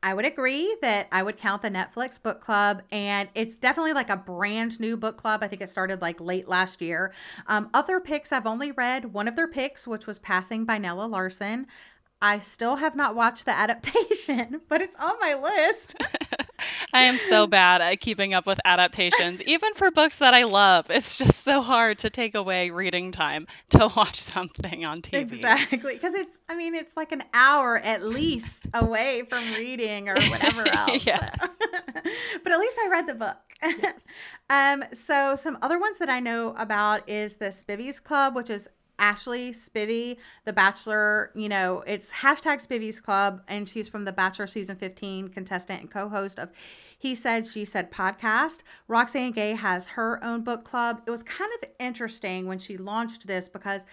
I 0.04 0.14
would 0.14 0.26
agree 0.26 0.76
that 0.82 1.08
I 1.14 1.24
would 1.24 1.38
count 1.38 1.62
the 1.62 1.70
Netflix 1.70 2.22
book 2.22 2.42
club, 2.42 2.82
and 2.92 3.30
it's 3.36 3.58
definitely 3.58 3.94
like 3.94 4.10
a 4.10 4.18
brand 4.18 4.78
new 4.80 4.98
book 4.98 5.16
club. 5.16 5.42
I 5.42 5.48
think 5.48 5.62
it 5.62 5.70
started 5.70 6.02
like 6.02 6.20
late 6.20 6.50
last 6.50 6.82
year. 6.82 7.14
Um, 7.48 7.70
other 7.74 8.02
picks, 8.02 8.34
I've 8.34 8.46
only 8.46 8.72
read 8.72 9.14
one 9.14 9.30
of 9.30 9.38
their 9.38 9.48
picks, 9.48 9.88
which 9.88 10.06
was 10.06 10.20
Passing 10.20 10.66
by 10.66 10.78
Nella 10.78 11.06
Larsen. 11.06 11.68
I 12.24 12.40
still 12.40 12.78
have 12.78 12.96
not 12.96 13.16
watched 13.16 13.44
the 13.44 13.52
adaptation, 13.58 14.62
but 14.70 14.82
it's 14.82 14.96
on 14.96 15.14
my 15.20 15.36
list. 15.36 15.96
I 16.94 17.02
am 17.02 17.20
so 17.20 17.48
bad 17.48 17.82
at 17.82 18.00
keeping 18.00 18.34
up 18.34 18.48
with 18.48 18.62
adaptations, 18.64 19.42
even 19.46 19.74
for 19.74 19.92
books 19.92 20.20
that 20.20 20.34
I 20.34 20.44
love. 20.44 20.86
It's 20.90 21.18
just 21.18 21.44
so 21.44 21.62
hard 21.62 21.98
to 21.98 22.10
take 22.10 22.34
away 22.34 22.70
reading 22.70 23.12
time 23.12 23.46
to 23.72 23.92
watch 23.98 24.22
something 24.22 24.86
on 24.86 25.02
TV. 25.02 25.16
Exactly. 25.16 25.96
Because 25.96 26.14
it's, 26.14 26.40
I 26.48 26.56
mean, 26.56 26.76
it's 26.76 26.96
like 26.96 27.12
an 27.12 27.24
hour 27.34 27.78
at 27.78 28.04
least 28.04 28.68
away 28.74 29.24
from 29.30 29.44
reading 29.56 30.08
or 30.08 30.16
whatever 30.16 30.66
else. 30.66 31.06
yes. 31.06 31.58
but 32.42 32.54
at 32.54 32.60
least 32.60 32.78
I 32.86 32.88
read 32.90 33.06
the 33.06 33.16
book. 33.16 33.38
Yes. 33.62 34.08
um, 34.50 34.86
so, 34.94 35.36
some 35.36 35.58
other 35.62 35.80
ones 35.80 35.98
that 36.00 36.10
I 36.10 36.22
know 36.22 36.54
about 36.58 37.10
is 37.10 37.36
the 37.36 37.48
Spivey's 37.48 38.00
Club, 38.00 38.34
which 38.34 38.50
is 38.50 38.70
Ashley 39.00 39.52
Spivey, 39.52 40.18
The 40.46 40.54
Bachelor, 40.54 41.32
you 41.36 41.50
know, 41.50 41.84
it's 41.88 42.12
hashtag 42.12 42.66
Spivey's 42.66 43.00
Club, 43.00 43.42
and 43.48 43.68
she's 43.68 43.90
from 43.90 44.06
The 44.06 44.12
Bachelor 44.12 44.48
season 44.48 44.76
15 44.76 45.30
contestant 45.30 45.82
and 45.82 45.92
co 45.92 46.10
host 46.10 46.40
of 46.40 46.52
He 46.98 47.16
Said, 47.16 47.48
She 47.48 47.66
Said 47.66 47.92
podcast. 47.92 48.60
Roxane 48.88 49.32
Gay 49.32 49.54
has 49.54 49.88
her 49.88 50.24
own 50.24 50.44
book 50.44 50.64
club. 50.64 51.02
It 51.06 51.12
was 51.12 51.24
kind 51.24 51.52
of 51.62 51.70
interesting 51.80 52.48
when 52.48 52.60
she 52.60 52.78
launched 52.78 53.28
this 53.28 53.50
because 53.50 53.86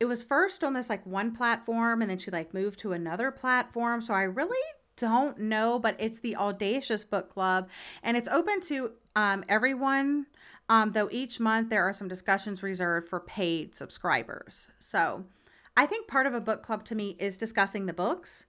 it 0.00 0.06
was 0.06 0.22
first 0.22 0.64
on 0.64 0.72
this 0.72 0.88
like 0.88 1.04
one 1.06 1.34
platform 1.34 2.00
and 2.00 2.10
then 2.10 2.18
she 2.18 2.30
like 2.30 2.54
moved 2.54 2.80
to 2.80 2.92
another 2.92 3.30
platform. 3.30 4.00
So 4.00 4.14
I 4.14 4.22
really 4.22 4.58
don't 4.96 5.38
know, 5.38 5.78
but 5.78 5.94
it's 5.98 6.20
the 6.20 6.36
Audacious 6.36 7.04
Book 7.04 7.32
Club 7.32 7.68
and 8.02 8.16
it's 8.16 8.28
open 8.28 8.60
to 8.62 8.92
um, 9.14 9.44
everyone 9.48 10.26
um, 10.70 10.92
though 10.92 11.08
each 11.10 11.40
month 11.40 11.68
there 11.68 11.82
are 11.82 11.92
some 11.92 12.06
discussions 12.06 12.62
reserved 12.62 13.08
for 13.08 13.18
paid 13.18 13.74
subscribers. 13.74 14.68
So 14.78 15.24
I 15.76 15.84
think 15.84 16.06
part 16.06 16.26
of 16.26 16.32
a 16.32 16.40
book 16.40 16.62
club 16.62 16.84
to 16.84 16.94
me 16.94 17.16
is 17.18 17.36
discussing 17.36 17.86
the 17.86 17.92
books. 17.92 18.46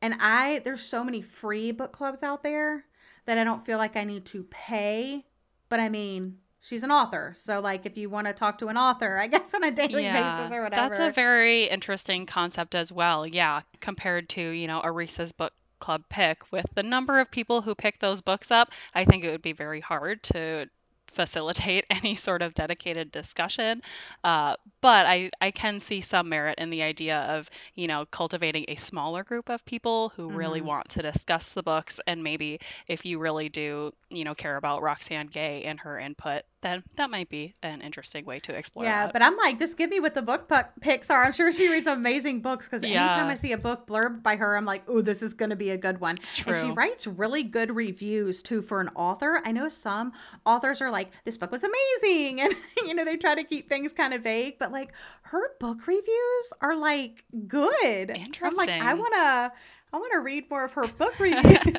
And 0.00 0.14
I, 0.18 0.62
there's 0.64 0.80
so 0.80 1.04
many 1.04 1.20
free 1.20 1.70
book 1.70 1.92
clubs 1.92 2.22
out 2.22 2.42
there 2.42 2.86
that 3.26 3.36
I 3.36 3.44
don't 3.44 3.62
feel 3.62 3.76
like 3.76 3.94
I 3.94 4.04
need 4.04 4.24
to 4.26 4.44
pay. 4.44 5.26
But 5.68 5.80
I 5.80 5.90
mean, 5.90 6.38
she's 6.60 6.82
an 6.82 6.90
author. 6.90 7.34
So, 7.36 7.60
like, 7.60 7.84
if 7.84 7.98
you 7.98 8.08
want 8.08 8.26
to 8.26 8.32
talk 8.32 8.56
to 8.58 8.68
an 8.68 8.78
author, 8.78 9.18
I 9.18 9.26
guess 9.28 9.52
on 9.52 9.62
a 9.62 9.70
daily 9.70 10.04
yeah, 10.04 10.38
basis 10.38 10.56
or 10.56 10.62
whatever. 10.62 10.88
That's 10.88 10.98
a 10.98 11.10
very 11.10 11.64
interesting 11.64 12.24
concept 12.24 12.74
as 12.74 12.90
well. 12.90 13.28
Yeah. 13.28 13.60
Compared 13.80 14.30
to, 14.30 14.40
you 14.40 14.66
know, 14.66 14.80
Arisa's 14.80 15.32
book 15.32 15.52
club 15.78 16.04
pick 16.08 16.50
with 16.50 16.66
the 16.74 16.82
number 16.82 17.20
of 17.20 17.30
people 17.30 17.60
who 17.60 17.74
pick 17.74 17.98
those 17.98 18.22
books 18.22 18.50
up, 18.50 18.72
I 18.94 19.04
think 19.04 19.24
it 19.24 19.30
would 19.30 19.42
be 19.42 19.52
very 19.52 19.80
hard 19.80 20.22
to 20.24 20.66
facilitate 21.10 21.84
any 21.90 22.14
sort 22.14 22.42
of 22.42 22.54
dedicated 22.54 23.10
discussion. 23.12 23.82
Uh, 24.24 24.56
but 24.80 25.06
I, 25.06 25.30
I 25.40 25.50
can 25.50 25.78
see 25.78 26.00
some 26.00 26.28
merit 26.28 26.58
in 26.58 26.70
the 26.70 26.82
idea 26.82 27.20
of, 27.20 27.50
you 27.74 27.86
know, 27.86 28.06
cultivating 28.06 28.64
a 28.68 28.76
smaller 28.76 29.24
group 29.24 29.48
of 29.48 29.64
people 29.64 30.12
who 30.16 30.28
mm-hmm. 30.28 30.36
really 30.36 30.60
want 30.60 30.88
to 30.90 31.02
discuss 31.02 31.52
the 31.52 31.62
books. 31.62 32.00
And 32.06 32.22
maybe 32.22 32.60
if 32.88 33.04
you 33.04 33.18
really 33.18 33.48
do, 33.48 33.92
you 34.08 34.24
know, 34.24 34.34
care 34.34 34.56
about 34.56 34.82
Roxane 34.82 35.26
Gay 35.26 35.64
and 35.64 35.80
her 35.80 35.98
input, 35.98 36.42
then 36.62 36.82
that 36.96 37.10
might 37.10 37.28
be 37.28 37.54
an 37.62 37.80
interesting 37.80 38.24
way 38.24 38.38
to 38.40 38.54
explore. 38.54 38.84
Yeah, 38.84 39.06
that. 39.06 39.12
but 39.12 39.22
I'm 39.22 39.36
like, 39.36 39.58
just 39.58 39.78
give 39.78 39.90
me 39.90 40.00
what 40.00 40.14
the 40.14 40.22
book 40.22 40.48
picks 40.80 41.10
are. 41.10 41.24
I'm 41.24 41.32
sure 41.32 41.50
she 41.52 41.70
reads 41.70 41.86
amazing 41.86 42.40
books 42.42 42.66
because 42.66 42.82
yeah. 42.82 43.04
anytime 43.04 43.28
I 43.28 43.34
see 43.34 43.52
a 43.52 43.58
book 43.58 43.86
blurb 43.86 44.22
by 44.22 44.36
her, 44.36 44.56
I'm 44.56 44.64
like, 44.64 44.82
oh, 44.86 45.00
this 45.00 45.22
is 45.22 45.32
going 45.34 45.50
to 45.50 45.56
be 45.56 45.70
a 45.70 45.78
good 45.78 46.00
one. 46.00 46.18
True. 46.34 46.52
And 46.52 46.62
she 46.62 46.70
writes 46.70 47.06
really 47.06 47.42
good 47.42 47.74
reviews 47.74 48.42
too 48.42 48.60
for 48.60 48.80
an 48.80 48.88
author. 48.94 49.40
I 49.44 49.52
know 49.52 49.68
some 49.68 50.12
authors 50.44 50.80
are 50.80 50.90
like, 50.90 51.10
this 51.24 51.36
book 51.36 51.50
was 51.50 51.64
amazing, 51.64 52.40
and 52.42 52.54
you 52.78 52.94
know 52.94 53.04
they 53.04 53.16
try 53.16 53.34
to 53.34 53.44
keep 53.44 53.68
things 53.68 53.92
kind 53.92 54.12
of 54.12 54.22
vague, 54.22 54.58
but 54.58 54.72
like 54.72 54.92
her 55.22 55.56
book 55.58 55.86
reviews 55.86 56.52
are 56.60 56.76
like 56.76 57.24
good. 57.46 58.10
Interesting. 58.10 58.44
I'm 58.44 58.54
like, 58.54 58.70
I 58.70 58.94
want 58.94 59.14
to. 59.14 59.52
I 59.92 59.96
want 59.96 60.12
to 60.12 60.20
read 60.20 60.48
more 60.50 60.64
of 60.64 60.72
her 60.72 60.86
book 60.86 61.16
reviews. 61.20 61.78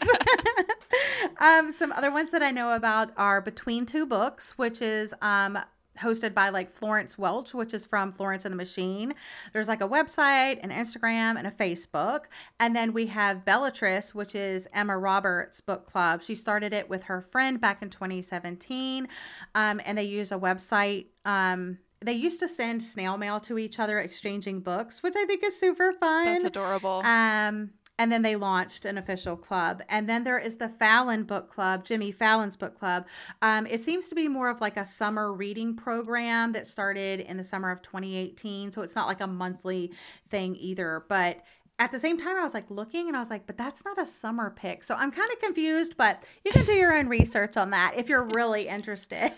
um, 1.40 1.72
some 1.72 1.92
other 1.92 2.12
ones 2.12 2.32
that 2.32 2.44
I 2.44 2.52
know 2.52 2.74
about 2.74 3.12
are 3.18 3.42
Between 3.42 3.86
Two 3.86 4.06
Books, 4.06 4.58
which 4.58 4.82
is 4.82 5.14
um, 5.22 5.58
hosted 5.98 6.34
by 6.34 6.50
like 6.50 6.70
Florence 6.70 7.18
Welch, 7.18 7.54
which 7.54 7.74
is 7.74 7.86
from 7.86 8.12
Florence 8.12 8.46
and 8.46 8.52
the 8.52 8.58
Machine. 8.58 9.14
There's 9.54 9.68
like 9.68 9.82
a 9.82 9.88
website, 9.88 10.60
an 10.64 10.72
Instagram, 10.72 11.38
and 11.38 11.48
a 11.48 11.52
Facebook. 11.52 12.22
And 12.60 12.76
then 12.76 12.92
we 12.94 13.08
have 13.08 13.46
Belletrist, 13.46 14.14
which 14.14 14.36
is 14.36 14.68
Emma 14.74 14.98
Roberts' 14.98 15.62
book 15.62 15.86
club. 15.90 16.22
She 16.22 16.36
started 16.36 16.74
it 16.74 16.90
with 16.90 17.04
her 17.04 17.22
friend 17.22 17.62
back 17.62 17.82
in 17.82 17.90
2017. 17.90 19.08
Um, 19.56 19.82
and 19.86 19.98
they 19.98 20.04
use 20.04 20.32
a 20.32 20.38
website. 20.38 21.08
Um, 21.26 21.78
they 22.04 22.14
used 22.14 22.40
to 22.40 22.48
send 22.48 22.82
snail 22.82 23.16
mail 23.16 23.40
to 23.40 23.58
each 23.60 23.80
other 23.80 24.00
exchanging 24.00 24.60
books 24.60 25.04
which 25.04 25.14
i 25.16 25.24
think 25.26 25.44
is 25.44 25.56
super 25.56 25.94
fun 25.94 26.26
that's 26.26 26.44
adorable 26.44 27.04
um 27.06 27.70
and 28.02 28.12
then 28.12 28.24
they 28.24 28.36
launched 28.36 28.86
an 28.86 28.98
official 28.98 29.38
club. 29.38 29.84
And 29.88 30.10
then 30.10 30.24
there 30.24 30.40
is 30.40 30.56
the 30.56 30.68
Fallon 30.68 31.22
Book 31.22 31.54
Club, 31.54 31.84
Jimmy 31.84 32.12
Fallon's 32.12 32.56
book 32.56 32.80
club. 32.80 33.06
Um, 33.44 33.68
it 33.68 33.80
seems 33.80 34.08
to 34.08 34.16
be 34.16 34.28
more 34.28 34.50
of 34.50 34.60
like 34.60 34.76
a 34.76 34.84
summer 34.84 35.32
reading 35.32 35.76
program 35.76 36.52
that 36.54 36.66
started 36.66 37.20
in 37.20 37.38
the 37.38 37.44
summer 37.44 37.70
of 37.70 37.84
2018. 37.84 38.72
So 38.72 38.82
it's 38.82 38.96
not 38.96 39.06
like 39.06 39.22
a 39.22 39.28
monthly 39.28 39.92
thing 40.32 40.56
either. 40.56 41.06
But 41.10 41.44
at 41.78 41.92
the 41.92 42.00
same 42.00 42.18
time, 42.18 42.38
I 42.38 42.42
was 42.42 42.56
like 42.56 42.72
looking 42.72 43.08
and 43.08 43.16
I 43.16 43.20
was 43.20 43.30
like, 43.30 43.46
but 43.46 43.56
that's 43.56 43.86
not 43.86 44.02
a 44.02 44.06
summer 44.08 44.50
pick. 44.50 44.84
So 44.84 44.96
I'm 44.96 45.12
kind 45.12 45.30
of 45.32 45.40
confused, 45.40 45.96
but 45.96 46.26
you 46.44 46.52
can 46.52 46.66
do 46.66 46.74
your 46.74 46.98
own 46.98 47.08
research 47.08 47.56
on 47.56 47.70
that 47.70 47.94
if 47.98 48.10
you're 48.10 48.24
really 48.24 48.68
interested. 48.68 49.32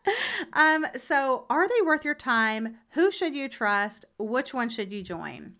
um, 0.54 0.86
so, 0.96 1.44
are 1.50 1.68
they 1.68 1.82
worth 1.84 2.02
your 2.06 2.14
time? 2.14 2.78
Who 2.92 3.10
should 3.10 3.34
you 3.34 3.50
trust? 3.50 4.06
Which 4.18 4.54
one 4.54 4.70
should 4.70 4.90
you 4.90 5.02
join? 5.02 5.56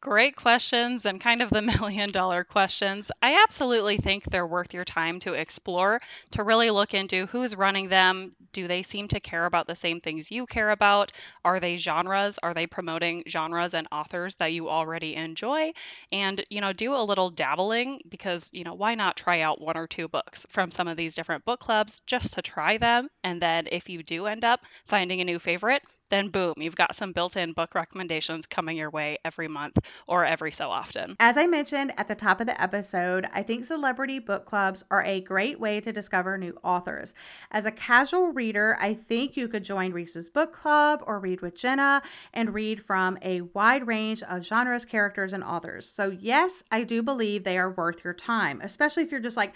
Great 0.00 0.36
questions 0.36 1.04
and 1.04 1.20
kind 1.20 1.42
of 1.42 1.50
the 1.50 1.60
million 1.80 2.10
dollar 2.10 2.44
questions. 2.44 3.10
I 3.20 3.42
absolutely 3.42 3.96
think 3.98 4.24
they're 4.24 4.46
worth 4.46 4.72
your 4.72 4.84
time 4.86 5.18
to 5.20 5.34
explore, 5.34 6.00
to 6.30 6.44
really 6.44 6.70
look 6.70 6.94
into 6.94 7.26
who's 7.26 7.54
running 7.54 7.88
them. 7.88 8.34
Do 8.52 8.68
they 8.68 8.82
seem 8.82 9.06
to 9.08 9.20
care 9.20 9.44
about 9.44 9.66
the 9.66 9.76
same 9.76 10.00
things 10.00 10.30
you 10.30 10.46
care 10.46 10.70
about? 10.70 11.12
Are 11.44 11.60
they 11.60 11.76
genres? 11.76 12.38
Are 12.42 12.54
they 12.54 12.66
promoting 12.66 13.22
genres 13.28 13.74
and 13.74 13.86
authors 13.92 14.36
that 14.36 14.52
you 14.52 14.68
already 14.70 15.14
enjoy? 15.14 15.72
And, 16.12 16.42
you 16.50 16.60
know, 16.62 16.72
do 16.72 16.94
a 16.94 17.02
little 17.04 17.28
dabbling 17.30 18.00
because, 18.08 18.48
you 18.54 18.64
know, 18.64 18.74
why 18.74 18.94
not 18.94 19.16
try 19.16 19.40
out 19.40 19.60
one 19.60 19.76
or 19.76 19.86
two 19.86 20.08
books 20.08 20.46
from 20.48 20.70
some 20.70 20.88
of 20.88 20.96
these 20.96 21.14
different 21.14 21.44
book 21.44 21.60
clubs 21.60 22.00
just 22.06 22.32
to 22.34 22.42
try 22.42 22.78
them? 22.78 23.08
And 23.24 23.42
then 23.42 23.68
if 23.70 23.88
you 23.90 24.02
do 24.02 24.26
end 24.26 24.44
up 24.44 24.60
finding 24.86 25.20
a 25.20 25.24
new 25.24 25.38
favorite, 25.38 25.82
then 26.10 26.28
boom, 26.28 26.54
you've 26.56 26.76
got 26.76 26.94
some 26.94 27.12
built 27.12 27.36
in 27.36 27.52
book 27.52 27.74
recommendations 27.74 28.46
coming 28.46 28.76
your 28.76 28.90
way 28.90 29.18
every 29.24 29.48
month 29.48 29.78
or 30.06 30.24
every 30.24 30.52
so 30.52 30.70
often. 30.70 31.16
As 31.20 31.36
I 31.36 31.46
mentioned 31.46 31.92
at 31.96 32.08
the 32.08 32.14
top 32.14 32.40
of 32.40 32.46
the 32.46 32.60
episode, 32.60 33.26
I 33.32 33.42
think 33.42 33.64
celebrity 33.64 34.18
book 34.18 34.46
clubs 34.46 34.84
are 34.90 35.04
a 35.04 35.20
great 35.20 35.58
way 35.58 35.80
to 35.80 35.92
discover 35.92 36.38
new 36.38 36.56
authors. 36.62 37.14
As 37.50 37.66
a 37.66 37.70
casual 37.70 38.32
reader, 38.32 38.76
I 38.80 38.94
think 38.94 39.36
you 39.36 39.48
could 39.48 39.64
join 39.64 39.92
Reese's 39.92 40.28
Book 40.28 40.52
Club 40.52 41.02
or 41.06 41.18
Read 41.18 41.40
with 41.40 41.54
Jenna 41.56 42.02
and 42.32 42.54
read 42.54 42.82
from 42.82 43.18
a 43.22 43.40
wide 43.40 43.86
range 43.86 44.22
of 44.22 44.44
genres, 44.44 44.84
characters, 44.84 45.32
and 45.32 45.42
authors. 45.42 45.88
So, 45.88 46.10
yes, 46.10 46.62
I 46.70 46.84
do 46.84 47.02
believe 47.02 47.44
they 47.44 47.58
are 47.58 47.70
worth 47.70 48.04
your 48.04 48.14
time, 48.14 48.60
especially 48.62 49.02
if 49.02 49.10
you're 49.10 49.20
just 49.20 49.36
like, 49.36 49.54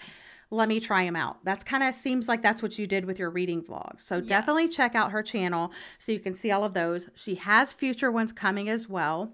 let 0.51 0.67
me 0.67 0.79
try 0.79 1.05
them 1.05 1.15
out. 1.15 1.37
That's 1.43 1.63
kind 1.63 1.81
of 1.81 1.95
seems 1.95 2.27
like 2.27 2.43
that's 2.43 2.61
what 2.61 2.77
you 2.77 2.85
did 2.85 3.05
with 3.05 3.17
your 3.17 3.29
reading 3.29 3.63
vlog. 3.63 3.99
So 3.99 4.17
yes. 4.17 4.27
definitely 4.27 4.67
check 4.67 4.93
out 4.95 5.11
her 5.11 5.23
channel 5.23 5.71
so 5.97 6.11
you 6.11 6.19
can 6.19 6.35
see 6.35 6.51
all 6.51 6.65
of 6.65 6.73
those. 6.73 7.09
She 7.15 7.35
has 7.35 7.71
future 7.71 8.11
ones 8.11 8.33
coming 8.33 8.67
as 8.69 8.87
well. 8.87 9.33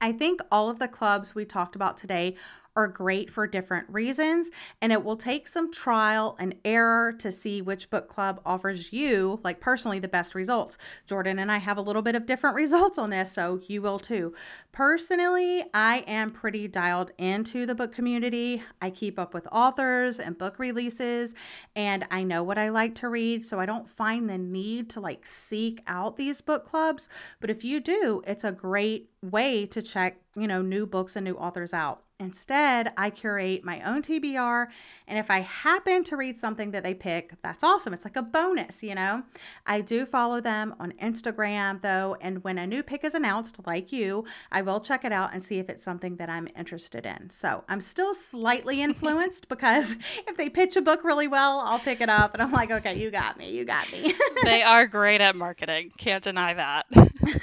I 0.00 0.10
think 0.10 0.40
all 0.50 0.68
of 0.68 0.80
the 0.80 0.88
clubs 0.88 1.34
we 1.34 1.44
talked 1.44 1.76
about 1.76 1.96
today 1.96 2.34
are 2.74 2.88
great 2.88 3.30
for 3.30 3.46
different 3.46 3.86
reasons, 3.90 4.50
and 4.80 4.92
it 4.92 5.04
will 5.04 5.16
take 5.16 5.46
some 5.46 5.70
trial 5.70 6.36
and 6.38 6.54
error 6.64 7.12
to 7.12 7.30
see 7.30 7.60
which 7.60 7.90
book 7.90 8.08
club 8.08 8.40
offers 8.46 8.92
you, 8.92 9.40
like 9.44 9.60
personally, 9.60 9.98
the 9.98 10.08
best 10.08 10.34
results. 10.34 10.78
Jordan 11.06 11.38
and 11.38 11.52
I 11.52 11.58
have 11.58 11.76
a 11.76 11.82
little 11.82 12.02
bit 12.02 12.14
of 12.14 12.26
different 12.26 12.56
results 12.62 12.98
on 12.98 13.10
this, 13.10 13.32
so 13.32 13.60
you 13.66 13.82
will 13.82 13.98
too. 13.98 14.34
Personally, 14.72 15.64
I 15.74 15.98
am 16.06 16.30
pretty 16.30 16.66
dialed 16.66 17.10
into 17.18 17.66
the 17.66 17.74
book 17.74 17.92
community. 17.92 18.62
I 18.80 18.90
keep 18.90 19.18
up 19.18 19.34
with 19.34 19.46
authors 19.52 20.18
and 20.18 20.38
book 20.38 20.58
releases, 20.58 21.34
and 21.76 22.06
I 22.10 22.24
know 22.24 22.42
what 22.42 22.58
I 22.58 22.70
like 22.70 22.94
to 22.96 23.08
read, 23.08 23.44
so 23.44 23.60
I 23.60 23.66
don't 23.66 23.88
find 23.88 24.30
the 24.30 24.38
need 24.38 24.88
to 24.90 25.00
like 25.00 25.26
seek 25.26 25.82
out 25.86 26.16
these 26.16 26.40
book 26.40 26.68
clubs. 26.68 27.08
But 27.40 27.50
if 27.50 27.64
you 27.64 27.80
do, 27.80 28.22
it's 28.26 28.44
a 28.44 28.52
great 28.52 29.10
way 29.22 29.66
to 29.66 29.82
check, 29.82 30.20
you 30.36 30.46
know, 30.46 30.62
new 30.62 30.86
books 30.86 31.16
and 31.16 31.24
new 31.24 31.34
authors 31.34 31.74
out. 31.74 32.02
Instead, 32.22 32.92
I 32.96 33.10
curate 33.10 33.64
my 33.64 33.80
own 33.82 34.00
TBR, 34.00 34.68
and 35.08 35.18
if 35.18 35.28
I 35.28 35.40
happen 35.40 36.04
to 36.04 36.16
read 36.16 36.36
something 36.36 36.70
that 36.70 36.84
they 36.84 36.94
pick, 36.94 37.34
that's 37.42 37.64
awesome. 37.64 37.92
It's 37.92 38.04
like 38.04 38.16
a 38.16 38.22
bonus, 38.22 38.82
you 38.82 38.94
know? 38.94 39.24
I 39.66 39.80
do 39.80 40.06
follow 40.06 40.40
them 40.40 40.74
on 40.78 40.92
Instagram 41.02 41.82
though, 41.82 42.16
and 42.20 42.44
when 42.44 42.58
a 42.58 42.66
new 42.66 42.84
pick 42.84 43.02
is 43.02 43.14
announced, 43.14 43.66
like 43.66 43.90
you, 43.92 44.24
I 44.52 44.62
will 44.62 44.78
check 44.80 45.04
it 45.04 45.12
out 45.12 45.32
and 45.32 45.42
see 45.42 45.58
if 45.58 45.68
it's 45.68 45.82
something 45.82 46.16
that 46.16 46.30
I'm 46.30 46.46
interested 46.56 47.06
in. 47.06 47.28
So 47.30 47.64
I'm 47.68 47.80
still 47.80 48.14
slightly 48.14 48.80
influenced 48.82 49.48
because 49.50 49.96
if 50.28 50.36
they 50.36 50.48
pitch 50.48 50.76
a 50.76 50.82
book 50.82 51.02
really 51.02 51.26
well, 51.28 51.60
I'll 51.60 51.80
pick 51.80 52.00
it 52.00 52.08
up 52.08 52.34
and 52.34 52.42
I'm 52.42 52.52
like, 52.52 52.70
okay, 52.70 52.96
you 52.96 53.10
got 53.10 53.36
me, 53.36 53.50
you 53.50 53.64
got 53.64 53.90
me. 53.92 54.14
they 54.44 54.62
are 54.62 54.86
great 54.98 55.20
at 55.20 55.34
marketing. 55.34 55.90
Can't 55.98 56.22
deny 56.22 56.54
that. 56.54 56.86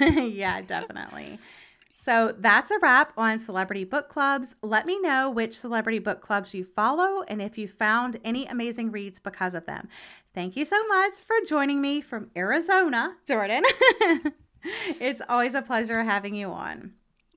yeah, 0.00 0.62
definitely. 0.62 1.38
So 2.00 2.32
that's 2.38 2.70
a 2.70 2.78
wrap 2.78 3.12
on 3.18 3.38
celebrity 3.38 3.84
book 3.84 4.08
clubs. 4.08 4.56
Let 4.62 4.86
me 4.86 4.98
know 4.98 5.28
which 5.28 5.52
celebrity 5.52 5.98
book 5.98 6.22
clubs 6.22 6.54
you 6.54 6.64
follow 6.64 7.24
and 7.28 7.42
if 7.42 7.58
you 7.58 7.68
found 7.68 8.16
any 8.24 8.46
amazing 8.46 8.90
reads 8.90 9.18
because 9.18 9.52
of 9.52 9.66
them. 9.66 9.86
Thank 10.34 10.56
you 10.56 10.64
so 10.64 10.82
much 10.86 11.16
for 11.16 11.36
joining 11.46 11.82
me 11.82 12.00
from 12.00 12.30
Arizona, 12.34 13.16
Jordan. 13.28 13.64
it's 14.98 15.20
always 15.28 15.54
a 15.54 15.60
pleasure 15.60 16.02
having 16.02 16.34
you 16.34 16.48
on. 16.48 16.92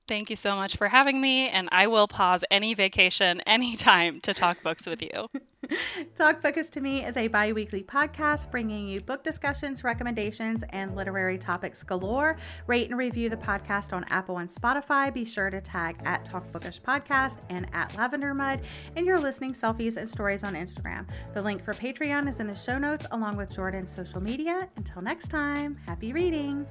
Thank 0.08 0.30
you 0.30 0.36
so 0.36 0.56
much 0.56 0.78
for 0.78 0.88
having 0.88 1.20
me, 1.20 1.50
and 1.50 1.68
I 1.70 1.88
will 1.88 2.08
pause 2.08 2.42
any 2.50 2.72
vacation 2.72 3.42
anytime 3.42 4.22
to 4.22 4.32
talk 4.32 4.62
books 4.62 4.86
with 4.86 5.02
you. 5.02 5.28
Talk 6.14 6.42
Bookish 6.42 6.68
to 6.70 6.80
Me 6.80 7.04
is 7.04 7.16
a 7.16 7.28
bi 7.28 7.52
weekly 7.52 7.82
podcast 7.82 8.50
bringing 8.50 8.88
you 8.88 9.00
book 9.00 9.22
discussions, 9.22 9.84
recommendations, 9.84 10.64
and 10.70 10.94
literary 10.94 11.38
topics 11.38 11.82
galore. 11.82 12.36
Rate 12.66 12.88
and 12.88 12.98
review 12.98 13.28
the 13.28 13.36
podcast 13.36 13.92
on 13.92 14.04
Apple 14.10 14.38
and 14.38 14.48
Spotify. 14.48 15.12
Be 15.12 15.24
sure 15.24 15.50
to 15.50 15.60
tag 15.60 16.00
at 16.04 16.24
Talk 16.24 16.50
Bookish 16.52 16.80
Podcast 16.80 17.40
and 17.50 17.66
at 17.72 17.96
Lavender 17.96 18.34
Mud 18.34 18.60
in 18.96 19.04
your 19.04 19.18
listening 19.18 19.52
selfies 19.52 19.96
and 19.96 20.08
stories 20.08 20.44
on 20.44 20.54
Instagram. 20.54 21.06
The 21.34 21.42
link 21.42 21.64
for 21.64 21.72
Patreon 21.72 22.28
is 22.28 22.40
in 22.40 22.46
the 22.46 22.54
show 22.54 22.78
notes 22.78 23.06
along 23.10 23.36
with 23.36 23.54
Jordan's 23.54 23.94
social 23.94 24.20
media. 24.20 24.68
Until 24.76 25.02
next 25.02 25.28
time, 25.28 25.76
happy 25.86 26.12
reading. 26.12 26.66